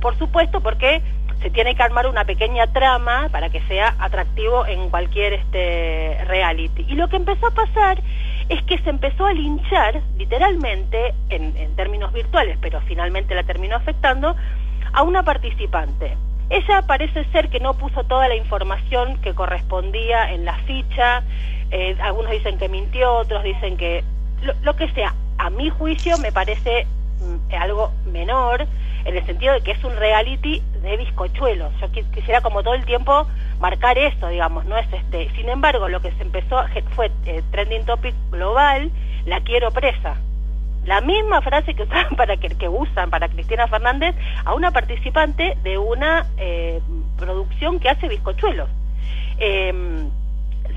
por 0.00 0.16
supuesto, 0.18 0.60
porque 0.60 1.02
se 1.42 1.50
tiene 1.50 1.74
que 1.74 1.82
armar 1.82 2.06
una 2.06 2.24
pequeña 2.24 2.66
trama 2.68 3.28
para 3.30 3.50
que 3.50 3.60
sea 3.62 3.94
atractivo 3.98 4.66
en 4.66 4.88
cualquier 4.88 5.34
este 5.34 6.18
reality. 6.26 6.84
Y 6.88 6.94
lo 6.94 7.08
que 7.08 7.16
empezó 7.16 7.48
a 7.48 7.50
pasar 7.50 8.00
es 8.48 8.62
que 8.62 8.78
se 8.78 8.90
empezó 8.90 9.26
a 9.26 9.32
linchar, 9.32 10.00
literalmente, 10.16 11.14
en, 11.28 11.56
en 11.56 11.74
términos 11.74 12.12
virtuales, 12.12 12.56
pero 12.60 12.80
finalmente 12.82 13.34
la 13.34 13.42
terminó 13.42 13.76
afectando, 13.76 14.36
a 14.96 15.02
una 15.02 15.22
participante. 15.22 16.16
Ella 16.48 16.82
parece 16.82 17.24
ser 17.26 17.48
que 17.50 17.60
no 17.60 17.74
puso 17.74 18.04
toda 18.04 18.28
la 18.28 18.34
información 18.36 19.18
que 19.20 19.34
correspondía 19.34 20.32
en 20.32 20.44
la 20.44 20.54
ficha, 20.66 21.22
eh, 21.70 21.96
algunos 22.00 22.30
dicen 22.32 22.56
que 22.58 22.68
mintió, 22.68 23.14
otros 23.14 23.42
dicen 23.44 23.76
que 23.76 24.02
lo, 24.62 24.74
que 24.74 24.88
sea. 24.92 25.14
A 25.38 25.50
mi 25.50 25.68
juicio 25.70 26.16
me 26.18 26.32
parece 26.32 26.86
mm, 27.20 27.54
algo 27.60 27.92
menor, 28.10 28.66
en 29.04 29.16
el 29.16 29.26
sentido 29.26 29.52
de 29.52 29.60
que 29.60 29.72
es 29.72 29.84
un 29.84 29.94
reality 29.96 30.62
de 30.82 30.96
bizcochuelos. 30.96 31.72
Yo 31.80 31.88
qui- 31.92 32.10
quisiera 32.12 32.40
como 32.40 32.62
todo 32.62 32.74
el 32.74 32.84
tiempo 32.86 33.26
marcar 33.60 33.98
eso, 33.98 34.28
digamos, 34.28 34.64
no 34.64 34.78
es 34.78 34.86
este. 34.92 35.28
Sin 35.36 35.48
embargo, 35.50 35.88
lo 35.88 36.00
que 36.00 36.12
se 36.12 36.22
empezó 36.22 36.64
fue 36.94 37.10
eh, 37.26 37.42
trending 37.50 37.84
topic 37.84 38.14
global, 38.30 38.90
la 39.26 39.40
quiero 39.42 39.70
presa. 39.72 40.16
La 40.86 41.00
misma 41.00 41.42
frase 41.42 41.74
que 41.74 41.82
usaban 41.82 42.14
para 42.16 42.36
que, 42.36 42.48
que 42.48 42.68
usan 42.68 43.10
para 43.10 43.28
Cristina 43.28 43.66
Fernández 43.68 44.14
a 44.44 44.54
una 44.54 44.70
participante 44.70 45.56
de 45.62 45.78
una 45.78 46.26
eh, 46.38 46.80
producción 47.18 47.80
que 47.80 47.90
hace 47.90 48.08
bizcochuelos. 48.08 48.68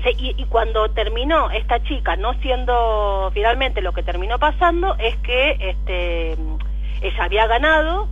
Se- 0.02 0.12
y, 0.18 0.34
y 0.38 0.44
cuando 0.46 0.90
terminó 0.90 1.50
esta 1.50 1.82
chica 1.82 2.16
no 2.16 2.32
siendo 2.40 3.30
finalmente 3.34 3.82
lo 3.82 3.92
que 3.92 4.02
terminó 4.02 4.38
pasando 4.38 4.96
es 4.98 5.16
que 5.18 5.56
este 5.60 6.32
ella 7.02 7.24
había 7.24 7.46
ganado 7.46 8.08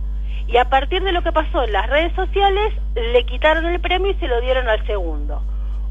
y 0.47 0.57
a 0.57 0.65
partir 0.69 1.03
de 1.03 1.11
lo 1.11 1.21
que 1.23 1.31
pasó 1.31 1.63
en 1.63 1.73
las 1.73 1.87
redes 1.89 2.13
sociales 2.15 2.73
le 2.95 3.23
quitaron 3.25 3.65
el 3.65 3.79
premio 3.79 4.11
y 4.11 4.15
se 4.15 4.27
lo 4.27 4.39
dieron 4.41 4.67
al 4.67 4.85
segundo. 4.85 5.41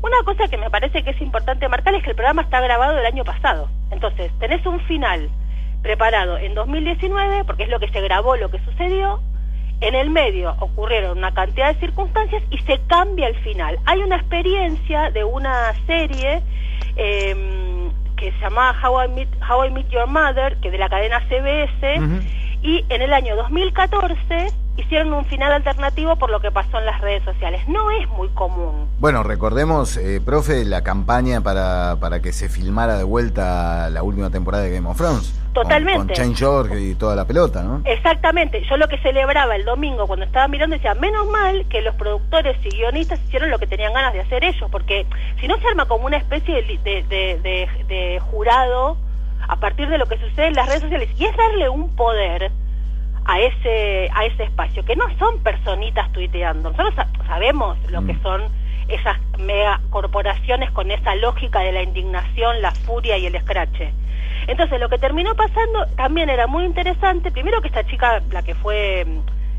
Una 0.02 0.22
cosa 0.24 0.46
que 0.48 0.56
me 0.56 0.70
parece 0.70 1.02
que 1.02 1.10
es 1.10 1.20
importante 1.20 1.68
marcar 1.68 1.94
es 1.94 2.02
que 2.04 2.10
el 2.10 2.16
programa 2.16 2.42
está 2.42 2.60
grabado 2.60 2.98
el 2.98 3.06
año 3.06 3.24
pasado. 3.24 3.68
Entonces, 3.90 4.30
tenés 4.38 4.64
un 4.66 4.78
final 4.82 5.28
preparado 5.82 6.38
en 6.38 6.54
2019, 6.54 7.44
porque 7.44 7.64
es 7.64 7.68
lo 7.68 7.78
que 7.78 7.88
se 7.88 8.00
grabó, 8.00 8.36
lo 8.36 8.50
que 8.50 8.58
sucedió. 8.60 9.20
En 9.80 9.94
el 9.94 10.10
medio 10.10 10.56
ocurrieron 10.58 11.18
una 11.18 11.32
cantidad 11.32 11.72
de 11.72 11.80
circunstancias 11.80 12.42
y 12.50 12.58
se 12.58 12.80
cambia 12.88 13.28
el 13.28 13.36
final. 13.36 13.78
Hay 13.86 14.00
una 14.02 14.16
experiencia 14.16 15.10
de 15.10 15.22
una 15.22 15.72
serie 15.86 16.42
eh, 16.96 17.88
que 18.16 18.32
se 18.32 18.38
llamaba 18.40 18.76
How 18.82 19.04
I, 19.04 19.08
Meet, 19.08 19.28
How 19.48 19.64
I 19.66 19.70
Meet 19.70 19.88
Your 19.90 20.08
Mother, 20.08 20.56
que 20.56 20.70
de 20.70 20.78
la 20.78 20.88
cadena 20.88 21.20
CBS, 21.28 22.00
y 22.62 22.84
en 22.88 23.02
el 23.02 23.12
año 23.12 23.36
2014 23.36 24.48
hicieron 24.78 25.12
un 25.12 25.24
final 25.26 25.52
alternativo 25.52 26.16
por 26.16 26.30
lo 26.30 26.40
que 26.40 26.50
pasó 26.50 26.78
en 26.78 26.86
las 26.86 27.00
redes 27.00 27.22
sociales. 27.24 27.60
No 27.68 27.90
es 27.90 28.08
muy 28.08 28.28
común. 28.30 28.88
Bueno, 28.98 29.22
recordemos, 29.22 29.96
eh, 29.96 30.20
profe, 30.24 30.64
la 30.64 30.82
campaña 30.82 31.40
para, 31.40 31.96
para 32.00 32.20
que 32.22 32.32
se 32.32 32.48
filmara 32.48 32.96
de 32.96 33.04
vuelta 33.04 33.90
la 33.90 34.02
última 34.02 34.30
temporada 34.30 34.64
de 34.64 34.70
Game 34.70 34.88
of 34.88 34.96
Thrones. 34.96 35.34
Con- 35.54 35.64
Totalmente. 35.64 36.14
Con, 36.14 36.24
Shane 36.24 36.34
York 36.34 36.72
y 36.78 36.94
toda 36.94 37.16
la 37.16 37.24
pelota, 37.24 37.62
¿no? 37.62 37.80
Exactamente, 37.84 38.62
yo 38.70 38.76
lo 38.76 38.86
que 38.86 38.96
celebraba 38.98 39.56
el 39.56 39.64
domingo 39.64 40.06
cuando 40.06 40.24
estaba 40.24 40.46
mirando 40.46 40.76
decía, 40.76 40.94
menos 40.94 41.26
mal 41.28 41.66
que 41.68 41.82
los 41.82 41.94
productores 41.96 42.56
y 42.64 42.68
guionistas 42.68 43.18
hicieron 43.26 43.50
lo 43.50 43.58
que 43.58 43.66
tenían 43.66 43.92
ganas 43.92 44.12
de 44.12 44.20
hacer 44.20 44.44
ellos, 44.44 44.70
porque 44.70 45.04
si 45.40 45.48
no 45.48 45.58
se 45.58 45.66
arma 45.66 45.86
como 45.86 46.06
una 46.06 46.16
especie 46.18 46.54
de, 46.54 46.62
li- 46.62 46.78
de, 46.78 47.02
de- 47.08 47.40
de- 47.42 47.84
de 47.88 48.20
jurado 48.20 48.96
a 49.48 49.56
partir 49.56 49.88
de 49.88 49.98
lo 49.98 50.06
que 50.06 50.18
sucede 50.18 50.46
en 50.48 50.54
las 50.54 50.68
redes 50.68 50.82
sociales 50.82 51.08
y 51.18 51.24
es 51.24 51.36
darle 51.36 51.68
un 51.68 51.88
poder 51.96 52.52
a 53.30 53.38
ese 53.40 54.08
a 54.14 54.24
ese 54.24 54.42
espacio 54.44 54.84
que 54.84 54.96
no 54.96 55.04
son 55.18 55.38
personitas 55.42 56.10
tuiteando 56.12 56.70
nosotros 56.70 56.94
sa- 56.96 57.08
sabemos 57.26 57.76
lo 57.90 58.04
que 58.04 58.14
Mm. 58.14 58.22
son 58.22 58.42
esas 58.88 59.18
mega 59.38 59.80
corporaciones 59.90 60.70
con 60.72 60.90
esa 60.90 61.14
lógica 61.14 61.60
de 61.60 61.72
la 61.72 61.82
indignación 61.82 62.62
la 62.62 62.70
furia 62.72 63.18
y 63.18 63.26
el 63.26 63.34
escrache 63.34 63.92
entonces 64.46 64.80
lo 64.80 64.88
que 64.88 64.96
terminó 64.98 65.34
pasando 65.34 65.86
también 65.96 66.30
era 66.30 66.46
muy 66.46 66.64
interesante 66.64 67.30
primero 67.30 67.60
que 67.60 67.68
esta 67.68 67.84
chica 67.86 68.22
la 68.30 68.42
que 68.42 68.54
fue 68.54 69.04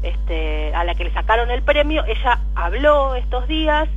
este, 0.01 0.73
a 0.73 0.83
la 0.85 0.95
que 0.95 1.03
le 1.03 1.11
sacaron 1.11 1.51
el 1.51 1.61
premio, 1.61 2.05
ella 2.05 2.39
habló 2.55 3.15
estos 3.15 3.47
días 3.49 3.89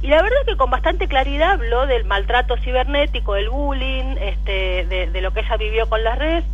y 0.00 0.06
la 0.08 0.22
verdad 0.22 0.38
que 0.46 0.56
con 0.56 0.70
bastante 0.70 1.06
claridad 1.06 1.52
habló 1.52 1.86
del 1.86 2.06
maltrato 2.06 2.56
cibernético, 2.56 3.34
del 3.34 3.50
bullying, 3.50 4.16
este, 4.22 4.86
de, 4.86 5.10
de 5.10 5.20
lo 5.20 5.32
que 5.32 5.40
ella 5.40 5.56
vivió 5.58 5.86
con 5.86 6.02
las 6.02 6.18
redes, 6.18 6.44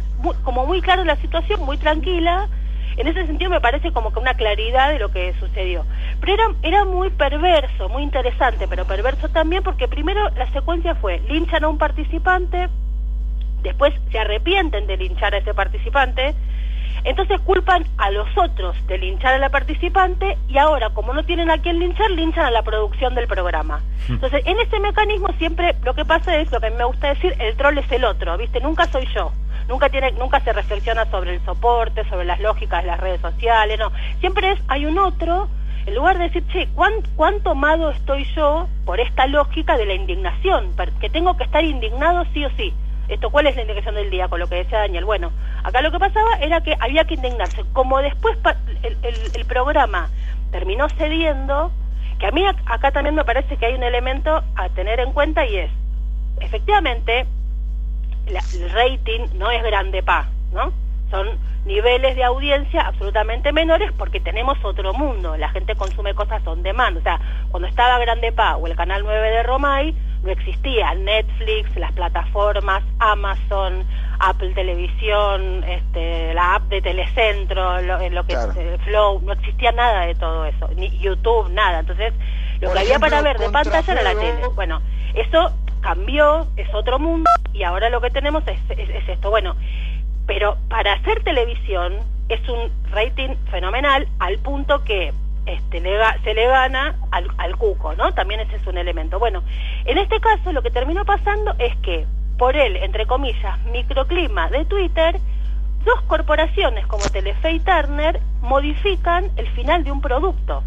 como 0.42 0.66
muy 0.66 0.80
clara 0.82 1.04
la 1.04 1.14
situación, 1.16 1.64
muy 1.64 1.78
tranquila. 1.78 2.48
En 2.96 3.06
ese 3.06 3.26
sentido 3.26 3.50
me 3.50 3.60
parece 3.60 3.92
como 3.92 4.12
que 4.12 4.18
una 4.18 4.34
claridad 4.34 4.90
de 4.90 4.98
lo 4.98 5.10
que 5.10 5.34
sucedió. 5.38 5.84
Pero 6.20 6.34
era, 6.34 6.44
era 6.62 6.84
muy 6.84 7.10
perverso, 7.10 7.88
muy 7.88 8.02
interesante, 8.02 8.66
pero 8.68 8.86
perverso 8.86 9.28
también 9.28 9.62
porque 9.62 9.88
primero 9.88 10.30
la 10.30 10.50
secuencia 10.52 10.94
fue 10.94 11.20
linchan 11.28 11.64
a 11.64 11.68
un 11.68 11.78
participante, 11.78 12.68
después 13.62 13.94
se 14.10 14.18
arrepienten 14.18 14.86
de 14.86 14.96
linchar 14.96 15.34
a 15.34 15.38
ese 15.38 15.52
participante, 15.52 16.34
entonces 17.04 17.40
culpan 17.42 17.84
a 17.98 18.10
los 18.10 18.26
otros 18.36 18.74
de 18.86 18.98
linchar 18.98 19.34
a 19.34 19.38
la 19.38 19.50
participante 19.50 20.36
y 20.48 20.58
ahora, 20.58 20.90
como 20.90 21.12
no 21.12 21.24
tienen 21.24 21.50
a 21.50 21.58
quién 21.58 21.78
linchar, 21.78 22.10
linchan 22.10 22.46
a 22.46 22.50
la 22.50 22.62
producción 22.62 23.14
del 23.14 23.28
programa. 23.28 23.80
Entonces, 24.08 24.42
en 24.44 24.58
ese 24.58 24.80
mecanismo 24.80 25.28
siempre 25.38 25.76
lo 25.84 25.94
que 25.94 26.04
pasa 26.04 26.36
es, 26.36 26.50
lo 26.50 26.60
que 26.60 26.70
me 26.70 26.84
gusta 26.84 27.08
decir, 27.08 27.34
el 27.38 27.56
troll 27.56 27.78
es 27.78 27.90
el 27.92 28.04
otro, 28.04 28.36
¿viste? 28.36 28.60
Nunca 28.60 28.86
soy 28.86 29.06
yo. 29.14 29.32
Nunca 29.68 29.88
tiene, 29.88 30.12
nunca 30.12 30.40
se 30.40 30.52
reflexiona 30.52 31.06
sobre 31.10 31.34
el 31.34 31.44
soporte, 31.44 32.08
sobre 32.08 32.24
las 32.24 32.40
lógicas 32.40 32.82
de 32.82 32.88
las 32.88 33.00
redes 33.00 33.20
sociales, 33.20 33.78
no. 33.78 33.90
Siempre 34.20 34.52
es, 34.52 34.60
hay 34.68 34.86
un 34.86 34.98
otro, 34.98 35.48
en 35.86 35.94
lugar 35.94 36.18
de 36.18 36.24
decir, 36.24 36.46
che, 36.48 36.68
¿cuán, 36.74 36.92
¿cuán 37.16 37.40
tomado 37.40 37.90
estoy 37.90 38.24
yo 38.36 38.68
por 38.84 39.00
esta 39.00 39.26
lógica 39.26 39.76
de 39.76 39.86
la 39.86 39.94
indignación? 39.94 40.72
Que 41.00 41.10
tengo 41.10 41.36
que 41.36 41.44
estar 41.44 41.64
indignado 41.64 42.24
sí 42.32 42.44
o 42.44 42.50
sí. 42.56 42.72
Esto, 43.08 43.30
¿cuál 43.30 43.46
es 43.46 43.54
la 43.56 43.62
indignación 43.62 43.94
del 43.94 44.10
día? 44.10 44.28
Con 44.28 44.40
lo 44.40 44.48
que 44.48 44.56
decía 44.56 44.78
Daniel. 44.80 45.04
Bueno, 45.04 45.30
acá 45.62 45.80
lo 45.80 45.92
que 45.92 45.98
pasaba 45.98 46.34
era 46.40 46.60
que 46.60 46.76
había 46.80 47.04
que 47.04 47.14
indignarse. 47.14 47.62
Como 47.72 47.98
después 48.02 48.36
el, 48.82 48.96
el- 49.02 49.46
programa 49.46 50.10
terminó 50.50 50.88
cediendo, 50.90 51.70
que 52.18 52.26
a 52.26 52.30
mí 52.32 52.42
ac- 52.42 52.62
acá 52.66 52.90
también 52.90 53.14
me 53.14 53.24
parece 53.24 53.56
que 53.56 53.66
hay 53.66 53.74
un 53.74 53.84
elemento 53.84 54.42
a 54.56 54.68
tener 54.70 54.98
en 55.00 55.12
cuenta 55.12 55.46
y 55.46 55.56
es, 55.56 55.70
efectivamente, 56.40 57.26
la- 58.28 58.42
el 58.54 58.70
rating 58.70 59.26
no 59.34 59.50
es 59.50 59.62
grande 59.62 60.02
pa, 60.02 60.28
¿no? 60.52 60.72
Son 61.10 61.28
niveles 61.64 62.14
de 62.16 62.22
audiencia 62.24 62.82
absolutamente 62.82 63.52
menores 63.52 63.90
porque 63.96 64.20
tenemos 64.20 64.56
otro 64.64 64.92
mundo. 64.94 65.36
La 65.36 65.48
gente 65.48 65.74
consume 65.74 66.14
cosas 66.14 66.44
on 66.46 66.62
demand. 66.62 66.96
O 66.98 67.00
sea, 67.02 67.18
cuando 67.50 67.68
estaba 67.68 67.98
Grande 67.98 68.30
Pa 68.32 68.56
o 68.56 68.66
el 68.68 68.76
Canal 68.76 69.02
9 69.04 69.30
de 69.30 69.42
Romay, 69.42 69.94
no 70.22 70.30
existía 70.30 70.94
Netflix, 70.94 71.76
las 71.76 71.92
plataformas, 71.92 72.82
Amazon, 72.98 73.84
Apple 74.20 74.52
Televisión, 74.54 75.64
este, 75.64 76.34
la 76.34 76.56
app 76.56 76.64
de 76.68 76.80
Telecentro, 76.82 77.80
lo, 77.82 77.98
eh, 78.00 78.10
lo 78.10 78.24
que 78.26 78.34
Claro. 78.34 78.52
es 78.52 78.56
eh, 78.58 78.78
Flow, 78.84 79.20
no 79.22 79.32
existía 79.32 79.72
nada 79.72 80.06
de 80.06 80.14
todo 80.14 80.44
eso, 80.44 80.68
ni 80.76 80.90
YouTube, 80.98 81.48
nada. 81.50 81.80
Entonces, 81.80 82.12
lo 82.60 82.68
Por 82.68 82.76
que 82.76 82.82
había 82.84 82.98
para 82.98 83.22
ver 83.22 83.38
de 83.38 83.50
pantalla 83.50 83.92
era 83.92 84.02
la 84.02 84.14
tele. 84.18 84.48
Bueno, 84.54 84.80
eso 85.14 85.52
cambió, 85.80 86.46
es 86.56 86.72
otro 86.74 86.98
mundo 86.98 87.28
y 87.52 87.62
ahora 87.62 87.88
lo 87.90 88.00
que 88.00 88.10
tenemos 88.10 88.42
es, 88.46 88.58
es- 88.70 88.88
es 88.90 89.08
esto. 89.08 89.30
Bueno, 89.30 89.56
pero 90.26 90.56
para 90.68 90.94
hacer 90.94 91.22
televisión 91.22 91.94
es 92.28 92.46
un 92.48 92.70
rating 92.90 93.36
fenomenal 93.50 94.08
al 94.18 94.38
punto 94.38 94.82
que 94.84 95.12
este, 95.46 95.80
se 96.24 96.34
le 96.34 96.46
gana 96.48 96.96
al 97.12 97.56
cuco, 97.56 97.94
¿no? 97.94 98.12
También 98.14 98.40
ese 98.40 98.56
es 98.56 98.66
un 98.66 98.78
elemento. 98.78 99.18
Bueno, 99.20 99.44
en 99.84 99.96
este 99.98 100.18
caso 100.20 100.52
lo 100.52 100.60
que 100.62 100.72
terminó 100.72 101.04
pasando 101.04 101.54
es 101.58 101.76
que 101.76 102.04
por 102.36 102.56
el, 102.56 102.76
entre 102.76 103.06
comillas, 103.06 103.58
microclima 103.72 104.50
de 104.50 104.64
Twitter, 104.64 105.16
dos 105.84 106.00
corporaciones 106.08 106.84
como 106.88 107.04
Telefe 107.04 107.52
y 107.52 107.60
Turner 107.60 108.20
modifican 108.42 109.30
el 109.36 109.46
final 109.50 109.84
de 109.84 109.92
un 109.92 110.00
producto. 110.00 110.64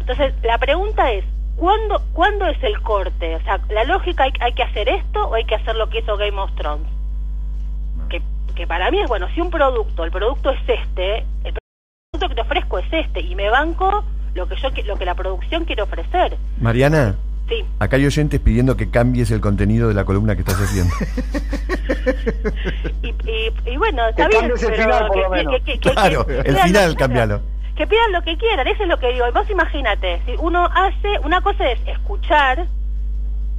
Entonces, 0.00 0.34
la 0.42 0.56
pregunta 0.58 1.12
es, 1.12 1.24
¿cuándo, 1.56 2.02
¿cuándo 2.12 2.46
es 2.46 2.62
el 2.62 2.80
corte? 2.82 3.36
O 3.36 3.40
sea, 3.42 3.60
la 3.70 3.84
lógica, 3.84 4.24
hay, 4.24 4.32
hay 4.40 4.52
que 4.52 4.62
hacer 4.62 4.88
esto 4.88 5.28
o 5.28 5.34
hay 5.34 5.44
que 5.44 5.54
hacer 5.54 5.76
lo 5.76 5.88
que 5.88 5.98
hizo 5.98 6.16
Game 6.16 6.38
of 6.40 6.50
Thrones? 6.56 6.86
Que, 8.08 8.20
que 8.54 8.66
para 8.66 8.90
mí 8.90 9.00
es, 9.00 9.08
bueno, 9.08 9.26
si 9.34 9.40
un 9.40 9.50
producto, 9.50 10.04
el 10.04 10.10
producto 10.10 10.50
es 10.50 10.60
este, 10.68 11.18
el 11.44 11.54
producto 12.12 12.28
que 12.28 12.34
te 12.34 12.40
ofrezco 12.42 12.78
es 12.78 12.86
este, 12.92 13.20
y 13.20 13.34
me 13.34 13.48
banco 13.50 14.04
lo 14.34 14.48
que 14.48 14.56
yo 14.56 14.68
lo 14.84 14.96
que 14.96 15.04
la 15.04 15.14
producción 15.14 15.64
quiere 15.64 15.82
ofrecer. 15.82 16.36
Mariana, 16.60 17.16
Sí. 17.48 17.62
acá 17.78 17.96
hay 17.96 18.06
oyentes 18.06 18.40
pidiendo 18.40 18.74
que 18.76 18.90
cambies 18.90 19.30
el 19.30 19.40
contenido 19.42 19.88
de 19.88 19.94
la 19.94 20.04
columna 20.06 20.34
que 20.34 20.40
estás 20.40 20.60
haciendo. 20.60 20.94
Y, 23.02 23.08
y, 23.08 23.52
y 23.72 23.76
bueno, 23.76 24.08
está 24.08 24.24
Que 24.24 24.28
bien, 24.28 24.40
cambies 24.48 24.62
el 24.62 24.70
pero 24.70 24.82
final, 24.82 25.06
por 25.08 25.16
lo 25.18 25.22
que- 25.30 25.36
menos. 25.36 25.52
que- 25.54 25.60
que- 25.72 25.78
que- 25.78 25.90
Claro, 25.90 26.26
el 26.28 26.56
final, 26.56 26.90
lo- 26.92 26.96
cámbialo. 26.96 27.40
Que 27.76 27.86
pidan 27.86 28.12
lo 28.12 28.22
que 28.22 28.36
quieran, 28.36 28.66
eso 28.68 28.82
es 28.84 28.88
lo 28.88 28.98
que 28.98 29.12
digo. 29.12 29.26
Y 29.26 29.32
vos 29.32 29.48
imagínate, 29.50 30.20
si 30.26 30.36
uno 30.38 30.64
hace, 30.72 31.18
una 31.24 31.40
cosa 31.40 31.68
es 31.70 31.80
escuchar, 31.86 32.66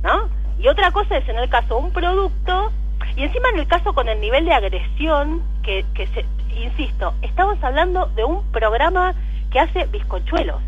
¿no? 0.04 0.30
Y 0.58 0.68
otra 0.70 0.92
cosa 0.92 1.18
es, 1.18 1.28
en 1.28 1.38
el 1.38 1.50
caso, 1.50 1.78
un 1.78 1.92
producto, 1.92 2.72
y 3.18 3.24
encima 3.24 3.50
en 3.50 3.60
el 3.60 3.68
caso 3.68 3.94
con 3.94 4.08
el 4.08 4.22
nivel 4.22 4.46
de 4.46 4.54
agresión, 4.54 5.42
que, 5.64 5.86
que 5.94 6.08
se, 6.08 6.26
insisto, 6.58 7.14
estamos 7.22 7.62
hablando 7.62 8.06
de 8.16 8.24
un 8.24 8.50
programa 8.52 9.14
que 9.52 9.60
hace 9.60 9.86
bizcochuelos. 9.88 10.62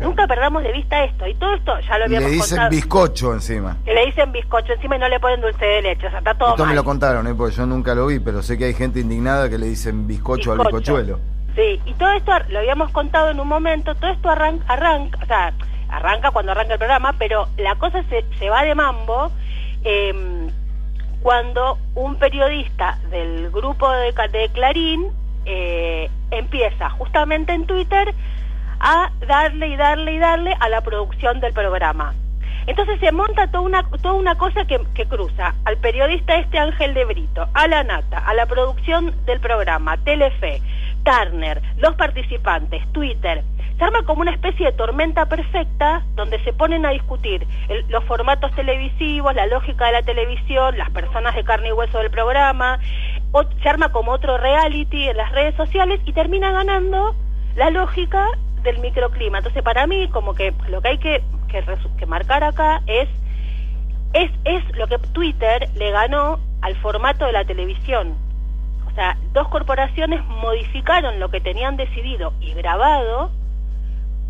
Nunca 0.00 0.26
perdamos 0.26 0.62
de 0.62 0.72
vista 0.72 1.04
esto, 1.04 1.26
y 1.28 1.34
todo 1.34 1.52
esto 1.54 1.78
ya 1.80 1.98
lo 1.98 2.06
Y 2.06 2.08
le 2.08 2.16
habíamos 2.16 2.32
dicen 2.32 2.56
contado. 2.56 2.70
bizcocho 2.70 3.34
encima. 3.34 3.76
que 3.84 3.92
le 3.92 4.06
dicen 4.06 4.32
bizcocho 4.32 4.72
encima 4.72 4.96
y 4.96 4.98
no 4.98 5.08
le 5.08 5.20
ponen 5.20 5.40
dulce 5.42 5.64
de 5.64 5.82
leche, 5.82 6.06
o 6.06 6.10
sea, 6.10 6.18
está 6.20 6.34
todo 6.34 6.50
Esto 6.50 6.64
me 6.66 6.74
lo 6.74 6.82
contaron, 6.82 7.26
¿eh? 7.26 7.34
porque 7.34 7.54
yo 7.54 7.66
nunca 7.66 7.94
lo 7.94 8.06
vi, 8.06 8.18
pero 8.18 8.42
sé 8.42 8.56
que 8.56 8.64
hay 8.64 8.74
gente 8.74 8.98
indignada 9.00 9.48
que 9.50 9.58
le 9.58 9.66
dicen 9.66 10.06
bizcocho, 10.08 10.52
al 10.52 10.58
bizcochuelo. 10.58 11.20
Sí, 11.54 11.80
y 11.84 11.94
todo 11.94 12.10
esto 12.12 12.32
lo 12.48 12.60
habíamos 12.60 12.90
contado 12.92 13.30
en 13.30 13.40
un 13.40 13.48
momento, 13.48 13.94
todo 13.96 14.10
esto 14.10 14.30
arranca, 14.30 14.64
arranca 14.72 15.18
o 15.22 15.26
sea, 15.26 15.52
arranca 15.88 16.30
cuando 16.30 16.52
arranca 16.52 16.74
el 16.74 16.78
programa, 16.78 17.14
pero 17.18 17.48
la 17.56 17.74
cosa 17.74 18.02
se, 18.04 18.24
se 18.38 18.50
va 18.50 18.62
de 18.62 18.74
mambo 18.74 19.30
em, 19.82 20.48
cuando 21.22 21.78
un 21.94 22.16
periodista 22.16 22.98
del 23.10 23.50
grupo 23.50 23.90
de, 23.90 24.12
Clarín 24.52 25.08
eh, 25.44 26.08
empieza 26.30 26.90
justamente 26.90 27.52
en 27.52 27.66
Twitter 27.66 28.14
a 28.78 29.10
darle 29.26 29.68
y 29.68 29.76
darle 29.76 30.12
y 30.14 30.18
darle 30.18 30.56
a 30.58 30.68
la 30.68 30.80
producción 30.80 31.40
del 31.40 31.52
programa. 31.52 32.14
Entonces 32.66 33.00
se 33.00 33.10
monta 33.10 33.50
toda 33.50 33.64
una, 33.64 33.82
toda 34.02 34.14
una 34.14 34.36
cosa 34.36 34.64
que 34.66 35.06
cruza 35.06 35.54
al 35.64 35.76
periodista 35.78 36.36
este 36.36 36.58
Ángel 36.58 36.94
de 36.94 37.04
Brito, 37.04 37.48
a 37.52 37.66
la 37.66 37.82
Nata, 37.82 38.18
a 38.18 38.34
la 38.34 38.46
producción 38.46 39.14
del 39.24 39.40
programa, 39.40 39.96
Telefe, 39.98 40.62
Turner, 41.04 41.62
los 41.76 41.94
participantes, 41.96 42.82
Twitter. 42.92 43.42
Se 43.78 43.84
arma 43.84 44.02
como 44.02 44.20
una 44.20 44.32
especie 44.32 44.66
de 44.66 44.72
tormenta 44.72 45.26
perfecta 45.26 46.04
donde 46.14 46.38
se 46.44 46.52
ponen 46.52 46.84
a 46.84 46.90
discutir 46.90 47.46
los 47.88 48.04
formatos 48.04 48.54
televisivos, 48.54 49.34
la 49.34 49.46
lógica 49.46 49.86
de 49.86 49.92
la 49.92 50.02
televisión, 50.02 50.76
las 50.76 50.90
personas 50.90 51.34
de 51.34 51.44
carne 51.44 51.68
y 51.68 51.72
hueso 51.72 51.98
del 51.98 52.10
programa. 52.10 52.78
Se 53.62 53.68
arma 53.68 53.90
como 53.90 54.12
otro 54.12 54.36
reality 54.36 55.08
en 55.08 55.16
las 55.16 55.32
redes 55.32 55.54
sociales 55.54 56.00
y 56.04 56.12
termina 56.12 56.52
ganando 56.52 57.14
la 57.56 57.70
lógica 57.70 58.26
del 58.62 58.78
microclima. 58.80 59.38
Entonces, 59.38 59.62
para 59.62 59.86
mí, 59.86 60.08
como 60.08 60.34
que 60.34 60.52
lo 60.68 60.82
que 60.82 60.88
hay 60.88 60.98
que, 60.98 61.22
marcar 62.06 62.44
acá 62.44 62.82
es, 62.86 63.08
es 64.12 64.76
lo 64.76 64.86
que 64.88 64.98
Twitter 64.98 65.68
le 65.74 65.90
ganó 65.90 66.38
al 66.60 66.76
formato 66.76 67.24
de 67.24 67.32
la 67.32 67.44
televisión. 67.44 68.14
O 68.90 68.94
sea, 68.94 69.16
dos 69.32 69.48
corporaciones 69.48 70.24
modificaron 70.26 71.20
lo 71.20 71.30
que 71.30 71.40
tenían 71.40 71.76
decidido 71.76 72.32
y 72.40 72.52
grabado 72.54 73.30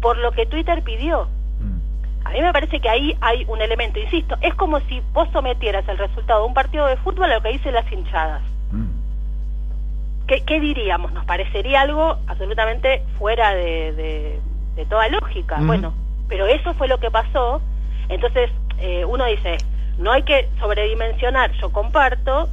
por 0.00 0.18
lo 0.18 0.32
que 0.32 0.46
Twitter 0.46 0.82
pidió. 0.82 1.28
Mm. 1.60 2.26
A 2.26 2.30
mí 2.32 2.40
me 2.42 2.52
parece 2.52 2.80
que 2.80 2.88
ahí 2.88 3.16
hay 3.20 3.44
un 3.48 3.60
elemento, 3.62 3.98
insisto, 3.98 4.36
es 4.40 4.54
como 4.54 4.80
si 4.80 5.02
vos 5.12 5.28
sometieras 5.32 5.88
el 5.88 5.98
resultado 5.98 6.40
de 6.42 6.46
un 6.48 6.54
partido 6.54 6.86
de 6.86 6.96
fútbol 6.98 7.30
a 7.30 7.34
lo 7.36 7.42
que 7.42 7.50
dicen 7.52 7.74
las 7.74 7.90
hinchadas. 7.90 8.42
Mm. 8.70 8.86
¿Qué, 10.26 10.42
qué 10.42 10.60
diríamos? 10.60 11.12
Nos 11.12 11.24
parecería 11.24 11.80
algo 11.80 12.18
absolutamente 12.26 13.02
fuera 13.18 13.54
de, 13.54 13.92
de- 13.92 14.40
de 14.76 14.86
toda 14.86 15.08
lógica. 15.08 15.56
Bueno, 15.66 15.92
pero 16.28 16.46
eso 16.46 16.72
fue 16.74 16.86
lo 16.86 17.00
que 17.00 17.10
pasó. 17.10 17.60
Entonces, 18.08 18.50
eh, 18.78 19.04
uno 19.04 19.24
dice, 19.26 19.56
no 19.98 20.12
hay 20.12 20.22
que 20.22 20.48
sobredimensionar, 20.60 21.50
yo 21.60 21.72
comparto, 21.72 22.48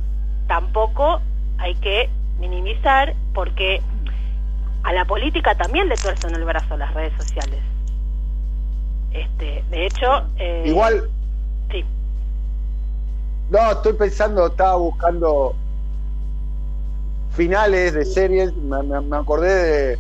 tampoco 0.48 1.22
hay 1.60 1.76
que 1.76 2.10
minimizar, 2.40 3.14
porque 3.34 3.82
a 4.84 4.94
la 4.94 5.06
política 5.06 5.56
también 5.56 5.90
le 5.90 5.96
tuercen 5.96 6.34
el 6.36 6.46
brazo 6.46 6.78
las 6.78 6.94
redes 6.94 7.14
sociales. 7.18 7.60
Este, 9.12 9.64
de 9.70 9.86
hecho, 9.86 10.24
eh, 10.38 10.64
Igual, 10.68 11.10
sí. 11.72 11.84
No, 13.50 13.72
estoy 13.72 13.94
pensando, 13.94 14.48
estaba 14.48 14.76
buscando 14.76 15.56
finales 17.32 17.94
de 17.94 18.06
series, 18.06 18.54
me, 18.56 18.82
me- 18.84 19.02
me 19.02 19.18
acordé 19.18 19.54
de... 19.94 20.00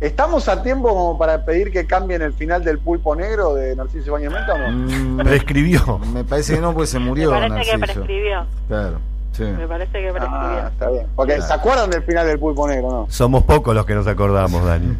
¿Estamos 0.00 0.48
a 0.48 0.62
tiempo 0.62 0.88
como 0.88 1.18
para 1.18 1.44
pedir 1.44 1.70
que 1.70 1.86
cambien 1.86 2.22
el 2.22 2.32
final 2.32 2.64
del 2.64 2.78
pulpo 2.78 3.14
negro 3.14 3.54
de 3.54 3.76
Narciso 3.76 4.06
Ibáñez 4.08 4.32
Menta 4.32 4.54
o 4.54 4.58
no? 4.58 4.70
Mm, 4.72 5.18
Prescribió. 5.18 5.98
me 6.14 6.24
parece 6.24 6.54
que 6.54 6.60
no, 6.60 6.72
pues 6.72 6.88
se 6.88 6.98
murió. 6.98 7.30
me 7.32 7.48
parece 7.50 7.70
que 7.72 7.76
Narciso. 7.78 8.00
prescribió. 8.00 8.46
Claro, 8.66 8.98
sí. 9.32 9.42
Me 9.44 9.66
parece 9.68 9.92
que 9.92 10.10
prescribió. 10.12 10.28
Ah, 10.38 10.68
está 10.72 10.90
bien. 10.90 11.06
Porque 11.16 11.34
Claro. 11.34 11.48
¿se 11.48 11.54
acuerdan 11.54 11.90
del 11.90 12.02
final 12.02 12.26
del 12.26 12.38
pulpo 12.38 12.68
negro, 12.68 12.90
no? 12.90 13.06
Somos 13.10 13.44
pocos 13.44 13.74
los 13.74 13.86
que 13.86 13.94
nos 13.94 14.06
acordamos, 14.06 14.64
Dani. 14.64 14.96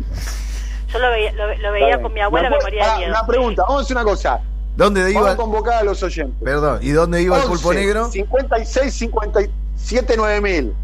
Yo 0.93 0.99
lo 0.99 1.11
veía, 1.11 1.33
lo, 1.33 1.73
veía 1.73 2.03
con 2.03 2.13
mi 2.13 2.21
abuela, 2.21 2.51
me 2.51 2.57
acuerdo- 2.57 2.67
moría 2.67 2.83
de 2.83 2.87
Pará, 2.89 2.99
miedo. 2.99 3.11
Una 3.13 3.27
pregunta, 3.27 3.63
vamos 3.63 3.81
a 3.81 3.85
hacer 3.85 3.97
una 3.97 4.05
cosa. 4.05 4.41
¿Dónde 4.77 5.01
Vamos 5.01 5.13
iba? 5.15 5.31
a 5.33 5.37
convocar 5.37 5.75
a 5.75 5.83
los 5.85 6.03
oyentes. 6.03 6.37
Perdón, 6.43 6.79
¿y 6.83 6.91
dónde 6.91 7.23
iba 7.23 7.37
el 7.39 7.43
pulpo 7.45 7.69
11, 7.69 7.81
negro? 7.81 8.11
56, 8.11 8.95
57, 8.95 10.17
9000. 10.17 10.75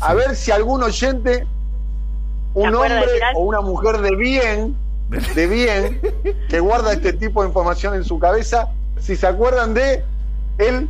A 0.00 0.14
ver 0.14 0.34
si 0.36 0.50
algún 0.50 0.82
oyente, 0.82 1.46
un 2.54 2.74
hombre 2.74 3.04
o 3.34 3.40
una 3.40 3.60
mujer 3.60 3.98
de 3.98 4.14
bien, 4.16 4.76
de 5.34 5.46
bien, 5.46 6.00
que 6.48 6.60
guarda 6.60 6.92
este 6.92 7.12
tipo 7.12 7.42
de 7.42 7.48
información 7.48 7.94
en 7.94 8.04
su 8.04 8.18
cabeza, 8.18 8.68
si 9.00 9.16
se 9.16 9.26
acuerdan 9.26 9.74
de 9.74 10.04
el, 10.58 10.88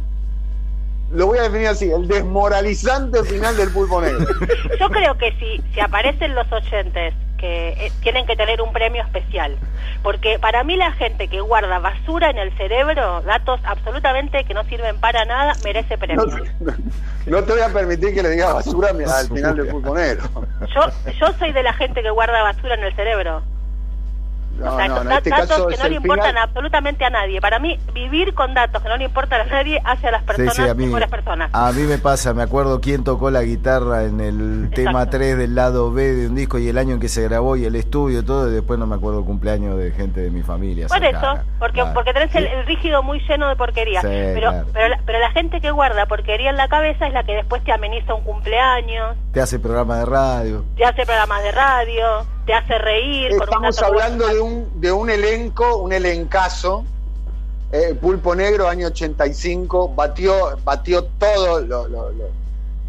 lo 1.12 1.26
voy 1.26 1.38
a 1.38 1.42
definir 1.42 1.68
así, 1.68 1.90
el 1.90 2.08
desmoralizante 2.08 3.22
final 3.24 3.56
del 3.56 3.70
pulpo 3.70 4.00
negro. 4.00 4.26
Yo 4.80 4.88
creo 4.88 5.16
que 5.18 5.32
si, 5.32 5.62
si 5.72 5.80
aparecen 5.80 6.34
los 6.34 6.50
oyentes 6.50 7.14
que 7.38 7.70
eh, 7.70 7.92
tienen 8.02 8.24
que 8.24 8.36
tener 8.36 8.62
un 8.62 8.72
premio 8.72 9.02
especial, 9.02 9.56
porque 10.02 10.38
para 10.38 10.64
mí 10.64 10.76
la 10.76 10.92
gente 10.92 11.28
que 11.28 11.40
guarda 11.40 11.78
basura 11.80 12.30
en 12.30 12.38
el 12.38 12.56
cerebro, 12.56 13.20
datos 13.22 13.60
absolutamente 13.64 14.44
que 14.44 14.54
no 14.54 14.64
sirven 14.64 14.98
para 15.00 15.24
nada, 15.24 15.52
merece 15.64 15.98
premio. 15.98 16.24
no 17.26 17.44
te 17.44 17.52
voy 17.52 17.62
a 17.62 17.68
permitir 17.68 18.14
que 18.14 18.22
le 18.22 18.30
digas 18.30 18.54
basura 18.54 18.90
al 18.90 19.28
final 19.28 19.56
del 19.56 19.66
pulpo 19.68 19.94
negro. 19.94 20.22
Yo, 20.74 21.12
yo 21.20 21.32
soy 21.38 21.52
de 21.52 21.62
la 21.62 21.72
gente 21.74 22.02
que 22.02 22.10
guarda 22.10 22.42
basura 22.42 22.74
en 22.74 22.84
el 22.84 22.94
cerebro. 22.94 23.42
No, 24.58 24.72
o 24.74 24.76
sea, 24.76 24.88
no, 24.88 25.10
este 25.10 25.30
datos 25.30 25.48
caso 25.48 25.66
que 25.68 25.74
es 25.74 25.82
no 25.82 25.88
le 25.88 25.94
importan 25.96 26.26
final. 26.28 26.42
absolutamente 26.44 27.04
a 27.04 27.10
nadie. 27.10 27.40
Para 27.40 27.58
mí, 27.58 27.78
vivir 27.94 28.34
con 28.34 28.54
datos 28.54 28.82
que 28.82 28.88
no 28.88 28.96
le 28.96 29.04
importan 29.04 29.40
a 29.40 29.44
nadie 29.44 29.80
hace 29.84 30.08
a 30.08 30.10
las 30.12 30.20
Sí, 30.22 30.26
personas 30.26 30.54
sí, 30.56 30.62
a 30.68 30.74
mí, 30.74 30.86
mejores 30.86 31.08
personas. 31.08 31.50
a 31.52 31.72
mí 31.72 31.82
me 31.82 31.98
pasa, 31.98 32.32
me 32.34 32.42
acuerdo 32.42 32.80
quién 32.80 33.02
tocó 33.04 33.30
la 33.30 33.42
guitarra 33.42 34.04
en 34.04 34.20
el 34.20 34.70
tema 34.74 35.08
3 35.10 35.38
del 35.38 35.54
lado 35.54 35.90
B 35.92 36.12
de 36.12 36.28
un 36.28 36.34
disco 36.34 36.58
y 36.58 36.68
el 36.68 36.78
año 36.78 36.94
en 36.94 37.00
que 37.00 37.08
se 37.08 37.22
grabó 37.22 37.56
y 37.56 37.64
el 37.64 37.74
estudio, 37.76 38.24
todo, 38.24 38.48
y 38.48 38.52
después 38.52 38.78
no 38.78 38.86
me 38.86 38.94
acuerdo 38.96 39.20
el 39.20 39.24
cumpleaños 39.24 39.76
de 39.78 39.90
gente 39.92 40.20
de 40.20 40.30
mi 40.30 40.42
familia. 40.42 40.86
Por 40.88 40.98
cercana. 41.00 41.32
eso, 41.34 41.42
porque, 41.58 41.80
Claro. 41.80 41.94
porque 41.94 42.12
tenés 42.12 42.34
el, 42.34 42.46
el 42.46 42.66
rígido 42.66 43.02
muy 43.02 43.20
lleno 43.26 43.48
de 43.48 43.56
porquería. 43.56 44.00
Sí, 44.02 44.08
pero, 44.08 44.50
claro. 44.50 44.66
pero, 44.72 44.88
la, 44.88 45.00
pero 45.06 45.18
la 45.18 45.30
gente 45.32 45.60
que 45.60 45.70
guarda 45.70 46.06
porquería 46.06 46.50
en 46.50 46.56
la 46.56 46.68
cabeza 46.68 47.06
es 47.06 47.12
la 47.12 47.24
que 47.24 47.34
después 47.34 47.64
te 47.64 47.72
ameniza 47.72 48.14
un 48.14 48.22
cumpleaños, 48.22 49.16
Te 49.32 49.40
hace 49.40 49.58
programa 49.58 49.98
de 49.98 50.04
radio. 50.06 50.64
te 50.76 50.84
hace 50.84 51.04
programas 51.06 51.42
de 51.42 51.52
radio, 51.52 52.26
te 52.46 52.54
hace 52.54 52.78
reír. 52.78 53.32
Estamos 53.32 53.80
hablando 53.82 54.26
de 54.28 54.40
un, 54.40 54.80
de 54.80 54.92
un 54.92 55.10
elenco, 55.10 55.76
un 55.78 55.92
elencazo. 55.92 56.84
Eh, 57.72 57.94
Pulpo 57.98 58.34
Negro, 58.34 58.68
año 58.68 58.88
85, 58.88 59.94
batió, 59.94 60.58
batió 60.62 61.04
todos 61.04 61.66
lo- 61.66 61.88
lo- 61.88 62.10
lo- 62.12 62.42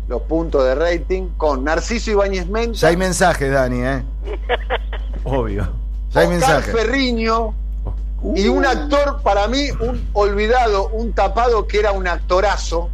los 0.09 0.21
puntos 0.23 0.65
de 0.65 0.75
rating 0.75 1.29
con 1.37 1.63
Narciso 1.63 2.11
Ibáñez 2.11 2.47
Menta, 2.47 2.77
Ya 2.77 2.87
hay 2.89 2.97
mensajes, 2.97 3.49
Dani, 3.49 3.79
¿eh? 3.81 4.03
Obvio. 5.23 5.69
Ya 6.11 6.19
hay 6.21 6.27
Oscar 6.27 6.29
mensajes. 6.29 6.75
Ferriño 6.75 7.53
y 8.35 8.47
un 8.49 8.65
actor, 8.65 9.21
para 9.21 9.47
mí, 9.47 9.69
un 9.79 10.05
olvidado, 10.13 10.89
un 10.89 11.13
tapado 11.13 11.65
que 11.67 11.79
era 11.79 11.93
un 11.93 12.05
actorazo, 12.07 12.89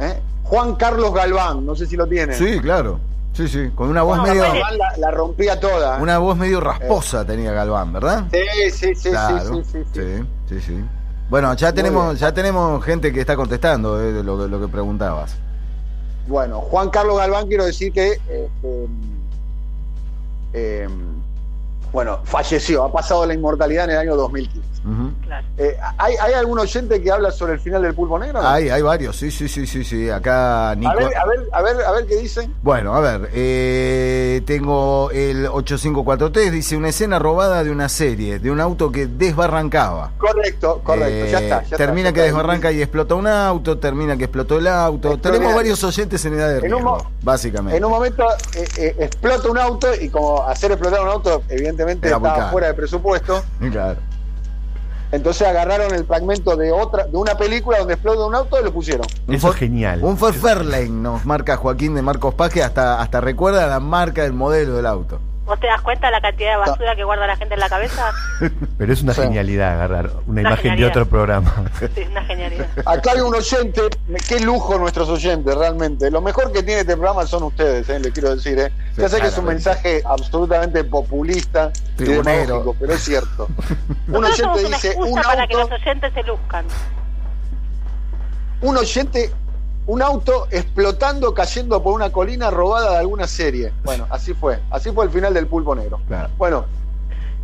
¿eh? 0.00 0.20
Juan 0.42 0.74
Carlos 0.76 1.12
Galván, 1.14 1.64
no 1.64 1.76
sé 1.76 1.86
si 1.86 1.96
lo 1.96 2.06
tiene. 2.08 2.34
Sí, 2.34 2.58
claro. 2.60 2.98
Sí, 3.32 3.46
sí. 3.48 3.70
Con 3.74 3.88
una 3.88 4.02
voz 4.02 4.16
No, 4.18 4.24
medio. 4.24 4.42
Galván 4.42 4.78
la, 4.78 4.96
la 4.98 5.10
rompía 5.12 5.60
toda. 5.60 5.98
¿eh? 5.98 6.02
Una 6.02 6.18
voz 6.18 6.36
medio 6.36 6.60
rasposa 6.60 7.24
tenía 7.24 7.52
Galván, 7.52 7.92
¿verdad? 7.92 8.24
Sí, 8.32 8.70
sí, 8.72 8.94
sí, 8.96 9.10
claro. 9.10 9.54
sí, 9.56 9.62
sí, 9.72 9.78
sí, 9.94 10.24
sí. 10.48 10.60
sí. 10.60 10.84
Bueno, 11.30 11.52
ya 11.54 11.68
Muy 11.68 11.74
tenemos, 11.76 12.04
bien. 12.06 12.16
ya 12.16 12.32
tenemos 12.34 12.84
gente 12.84 13.12
que 13.12 13.20
está 13.20 13.36
contestando 13.36 14.00
eh, 14.02 14.24
lo, 14.24 14.38
que- 14.38 14.48
lo 14.48 14.60
que 14.60 14.68
preguntabas. 14.68 15.36
Bueno, 16.26 16.60
Juan 16.62 16.90
Carlos 16.90 17.16
Galván, 17.18 17.46
quiero 17.46 17.64
decir 17.64 17.92
que, 17.92 18.12
eh, 18.28 18.48
eh, 18.62 18.86
eh, 20.54 20.88
bueno, 21.92 22.20
falleció, 22.24 22.84
ha 22.84 22.92
pasado 22.92 23.24
la 23.26 23.34
inmortalidad 23.34 23.84
en 23.84 23.90
el 23.90 23.98
año 23.98 24.16
2015. 24.16 24.57
Claro. 25.28 25.46
Eh, 25.58 25.76
¿hay, 25.98 26.14
¿Hay 26.22 26.32
algún 26.32 26.58
oyente 26.58 27.02
que 27.02 27.10
habla 27.12 27.30
sobre 27.30 27.52
el 27.52 27.60
final 27.60 27.82
del 27.82 27.94
pulpo 27.94 28.18
negro? 28.18 28.40
no? 28.40 28.48
Hay, 28.48 28.70
hay 28.70 28.80
varios, 28.80 29.14
sí, 29.14 29.30
sí, 29.30 29.46
sí, 29.46 29.66
sí, 29.66 29.84
sí. 29.84 30.08
Acá 30.08 30.74
Nico. 30.74 30.90
A 30.90 30.94
ver, 30.94 31.14
a 31.16 31.26
ver, 31.26 31.40
a 31.52 31.62
ver, 31.62 31.76
a 31.84 31.92
ver 31.92 32.06
qué 32.06 32.16
dicen. 32.16 32.54
Bueno, 32.62 32.94
a 32.94 33.00
ver, 33.00 33.28
eh, 33.34 34.40
tengo 34.46 35.10
el 35.10 35.46
8543, 35.46 36.50
dice 36.50 36.76
una 36.78 36.88
escena 36.88 37.18
robada 37.18 37.62
de 37.62 37.70
una 37.70 37.88
serie, 37.90 38.38
de 38.38 38.50
un 38.50 38.58
auto 38.60 38.90
que 38.90 39.06
desbarrancaba. 39.06 40.12
Correcto, 40.16 40.80
correcto, 40.82 41.08
Eh, 41.26 41.28
ya 41.30 41.38
está. 41.40 41.62
ya 41.64 41.76
termina 41.76 42.08
está, 42.08 42.14
que 42.14 42.20
está. 42.26 42.34
desbarranca 42.36 42.72
y 42.72 42.80
explota 42.80 43.14
un 43.14 43.26
auto, 43.26 43.78
termina 43.78 44.16
que 44.16 44.24
explotó 44.24 44.58
el 44.58 44.66
auto. 44.66 45.18
Tenemos 45.18 45.54
varios 45.54 45.84
oyentes 45.84 46.24
en 46.24 46.34
edad 46.34 46.48
de 46.48 46.66
En 46.66 46.72
un 46.74 46.80
riesgo, 46.82 47.10
básicamente. 47.22 47.76
En 47.76 47.84
un 47.84 47.90
momento 47.90 48.24
eh, 48.54 48.66
eh, 48.78 48.96
explota 49.00 49.48
un 49.50 49.58
auto 49.58 49.88
y 50.00 50.08
como 50.08 50.42
hacer 50.44 50.72
explotar 50.72 51.02
un 51.02 51.08
auto 51.08 51.42
evidentemente 51.50 52.08
estaba 52.08 52.50
fuera 52.50 52.68
de 52.68 52.74
presupuesto, 52.74 53.42
Claro. 53.70 54.00
Entonces 55.12 55.46
agarraron 55.46 55.94
el 55.94 56.04
fragmento 56.04 56.56
de 56.56 56.70
otra 56.72 57.04
de 57.06 57.16
una 57.16 57.36
película 57.36 57.78
donde 57.78 57.94
explota 57.94 58.26
un 58.26 58.34
auto 58.34 58.60
y 58.60 58.64
lo 58.64 58.72
pusieron. 58.72 59.06
Eso 59.28 59.46
Ford- 59.48 59.54
es 59.54 59.58
genial. 59.58 60.00
Un 60.02 60.16
Ford 60.16 60.34
Fairlane 60.34 60.88
nos 60.90 61.24
marca 61.24 61.56
Joaquín 61.56 61.94
de 61.94 62.02
Marcos 62.02 62.34
Paz, 62.34 62.52
que 62.52 62.62
hasta, 62.62 63.00
hasta 63.00 63.20
recuerda 63.20 63.66
la 63.66 63.80
marca 63.80 64.22
del 64.22 64.32
modelo 64.32 64.74
del 64.74 64.86
auto. 64.86 65.18
¿Vos 65.48 65.58
te 65.60 65.66
das 65.66 65.80
cuenta 65.80 66.08
de 66.08 66.12
la 66.12 66.20
cantidad 66.20 66.50
de 66.50 66.56
basura 66.58 66.94
que 66.94 67.04
guarda 67.04 67.26
la 67.26 67.34
gente 67.36 67.54
en 67.54 67.60
la 67.60 67.70
cabeza? 67.70 68.12
Pero 68.78 68.92
es 68.92 69.02
una 69.02 69.14
Sí. 69.14 69.22
genialidad 69.22 69.72
agarrar 69.72 70.06
una, 70.06 70.22
Una 70.26 70.40
imagen 70.42 70.76
de 70.76 70.84
otro 70.84 71.06
programa. 71.08 71.52
Sí, 71.94 72.02
una 72.10 72.22
genialidad. 72.24 72.66
Acá 72.84 73.12
hay 73.12 73.20
un 73.22 73.34
oyente, 73.34 73.80
qué 74.28 74.40
lujo 74.40 74.78
nuestros 74.78 75.08
oyentes, 75.08 75.54
realmente. 75.54 76.10
Lo 76.10 76.20
mejor 76.20 76.52
que 76.52 76.62
tiene 76.62 76.82
este 76.82 76.92
programa 76.96 77.26
son 77.26 77.44
ustedes, 77.44 77.88
eh, 77.88 77.98
les 77.98 78.12
quiero 78.12 78.34
decir. 78.36 78.58
Eh. 78.58 78.70
Sí, 78.94 79.00
ya 79.00 79.08
sé 79.08 79.20
que 79.22 79.28
es 79.28 79.38
un 79.38 79.46
mensaje 79.46 80.02
absolutamente 80.04 80.84
populista 80.84 81.72
y 81.94 81.96
Tribunero. 81.96 82.40
demagógico, 82.40 82.76
pero 82.78 82.92
es 82.92 83.00
cierto. 83.04 83.48
un 84.08 84.24
oyente 84.24 84.44
una 84.66 84.76
dice, 84.76 84.94
un 84.98 85.14
para 85.14 85.46
que 85.46 85.54
auto, 85.54 85.70
los 85.70 85.80
oyentes 85.80 86.12
se 86.12 86.22
luzcan. 86.24 86.66
un 88.60 88.76
oyente, 88.76 89.32
un 89.88 90.02
auto 90.02 90.46
explotando, 90.50 91.34
cayendo 91.34 91.82
por 91.82 91.94
una 91.94 92.10
colina 92.12 92.50
robada 92.50 92.92
de 92.92 92.98
alguna 92.98 93.26
serie. 93.26 93.72
Bueno, 93.84 94.06
así 94.10 94.32
fue. 94.34 94.60
Así 94.70 94.90
fue 94.92 95.04
el 95.06 95.10
final 95.10 95.34
del 95.34 95.46
pulpo 95.48 95.74
negro. 95.74 96.00
Claro. 96.06 96.28
Bueno. 96.38 96.66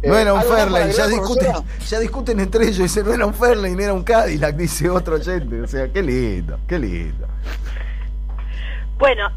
eh, 0.02 0.08
No 0.08 0.16
era 0.18 0.32
un 0.34 0.38
¿algo 0.40 0.50
más 0.52 0.58
para 0.60 0.70
Fairlane, 0.70 0.92
ya 0.92 1.06
discuten, 1.08 1.52
ya 1.88 1.98
discuten 2.00 2.40
entre 2.40 2.64
ellos. 2.64 2.78
Dice, 2.78 3.02
no 3.02 3.12
era 3.12 3.26
un 3.26 3.34
Fairlane, 3.34 3.82
era 3.82 3.92
un 3.94 4.04
Cadillac, 4.04 4.54
dice 4.56 4.88
otro 4.90 5.16
oyente. 5.16 5.60
O 5.62 5.66
sea, 5.66 5.90
qué 5.92 6.02
lindo, 6.02 6.58
qué 6.68 6.78
lindo. 6.78 7.26
Bueno, 8.98 9.28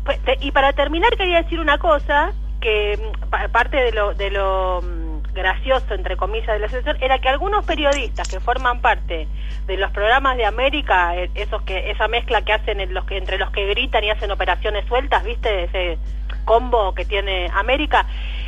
y 0.41 0.52
para 0.52 0.74
terminar 0.74 1.15
quería 1.17 1.41
decir 1.41 1.60
una 1.60 1.78
cosa 1.80 2.32
que 2.62 2.98
mm, 2.98 3.30
pa- 3.30 3.48
parte 3.48 3.78
de 3.78 3.91
lo, 3.91 4.13
de 4.13 4.30
lo 4.32 4.82
mm, 4.82 5.07
gracioso, 5.38 5.93
entre 5.93 6.17
comillas, 6.17 6.47
de 6.47 6.60
la 6.60 6.67
situación, 6.67 6.97
era 7.02 7.19
que 7.19 7.30
algunos 7.30 7.63
periodistas 7.65 8.28
que 8.28 8.39
forman 8.41 8.82
parte 8.82 9.28
de 9.65 9.78
los 9.78 9.91
programas 9.91 10.36
de 10.36 10.45
América, 10.45 11.15
eh, 11.15 11.30
esos 11.36 11.62
que 11.62 11.91
esa 11.91 12.08
mezcla 12.10 12.41
que 12.41 12.52
hacen 12.52 12.82
entre 12.82 13.38
los 13.38 13.52
que 13.52 13.67
gritan 13.67 14.04
y 14.04 14.10
hacen 14.10 14.32
operaciones 14.32 14.86
sueltas, 14.88 15.23
¿viste? 15.23 15.63
Ese 15.63 15.97
combo 16.43 16.93
que 16.93 17.06
tiene 17.06 17.50
América, 17.54 18.06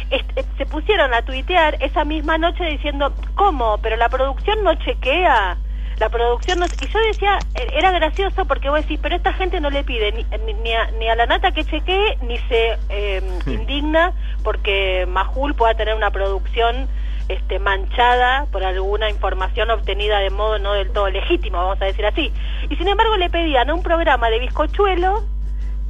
eh, 0.10 0.23
se 0.58 0.65
pusieron 0.65 1.13
a 1.13 1.21
tuitear 1.21 1.78
esa 1.82 2.04
misma 2.04 2.38
noche 2.38 2.65
diciendo, 2.65 3.13
¿cómo? 3.36 3.78
Pero 3.78 3.95
la 3.95 4.10
producción 4.10 4.63
no 4.63 4.75
chequea 4.75 5.58
la 6.00 6.10
producción 6.10 6.60
no, 6.60 6.66
y 6.66 6.88
yo 6.88 7.00
decía 7.12 7.40
eh, 7.56 7.68
era 7.74 7.92
gracioso 7.92 8.46
porque 8.46 8.70
vos 8.70 8.82
decís 8.82 9.00
pero 9.02 9.16
esta 9.16 9.34
gente 9.34 9.60
no 9.60 9.70
le 9.70 9.84
pide 9.84 10.12
ni, 10.12 10.24
ni- 10.46 10.54
ni 10.54 10.74
a, 10.74 10.90
ni 10.92 11.10
a 11.10 11.16
la 11.16 11.26
nata 11.26 11.52
que 11.52 11.66
chequee 11.66 12.18
ni 12.22 12.38
se 12.48 12.78
eh, 12.90 13.22
indigna 13.48 14.14
porque 14.44 15.06
Majul 15.08 15.56
pueda 15.56 15.74
tener 15.74 15.96
una 15.96 16.12
producción 16.12 16.88
este 17.28 17.60
manchada 17.60 18.46
por 18.52 18.64
alguna 18.64 19.10
información 19.10 19.70
obtenida 19.70 20.20
de 20.20 20.30
modo 20.30 20.58
no 20.58 20.74
del 20.74 20.90
todo 20.92 21.10
legítimo 21.10 21.58
vamos 21.58 21.82
a 21.82 21.86
decir 21.86 22.06
así 22.06 22.32
y 22.70 22.76
sin 22.76 22.88
embargo 22.88 23.18
le 23.18 23.30
pedían 23.30 23.70
a 23.70 23.74
un 23.74 23.84
programa 23.84 24.30
de 24.30 24.40
bizcochuelo 24.40 25.24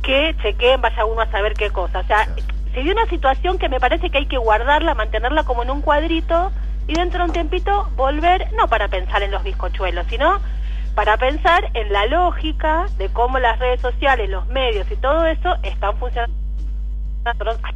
que 0.01 0.35
chequeen 0.41 0.81
vaya 0.81 1.05
uno 1.05 1.21
a 1.21 1.27
saber 1.29 1.53
qué 1.53 1.69
cosa. 1.71 1.99
O 1.99 2.03
sea 2.05 2.27
se 2.73 2.81
dio 2.83 2.93
una 2.93 3.05
situación 3.07 3.57
que 3.57 3.67
me 3.69 3.79
parece 3.79 4.09
que 4.09 4.17
hay 4.19 4.25
que 4.27 4.37
guardarla 4.37 4.93
mantenerla 4.95 5.43
como 5.43 5.63
en 5.63 5.71
un 5.71 5.81
cuadrito 5.81 6.51
y 6.89 6.95
dentro 6.95 7.19
de 7.19 7.25
un 7.25 7.33
tiempito 7.33 7.87
volver, 7.95 8.51
no 8.53 8.67
para 8.67 8.87
pensar 8.87 9.21
en 9.21 9.29
los 9.29 9.43
bizcochuelos, 9.43 10.07
sino 10.07 10.39
para 10.95 11.17
pensar 11.17 11.69
en 11.75 11.93
la 11.93 12.07
lógica 12.07 12.87
de 12.97 13.09
cómo 13.09 13.37
las 13.37 13.59
redes 13.59 13.79
sociales, 13.79 14.27
los 14.27 14.47
medios 14.47 14.89
y 14.89 14.95
todo 14.95 15.23
eso 15.27 15.55
están 15.61 15.95
funcionando. 15.97 16.33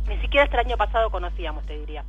Ni 0.07 0.17
siquiera 0.17 0.45
este 0.45 0.57
año 0.57 0.77
pasado 0.77 1.11
conocíamos, 1.11 1.63
te 1.67 1.77
diría. 1.77 2.03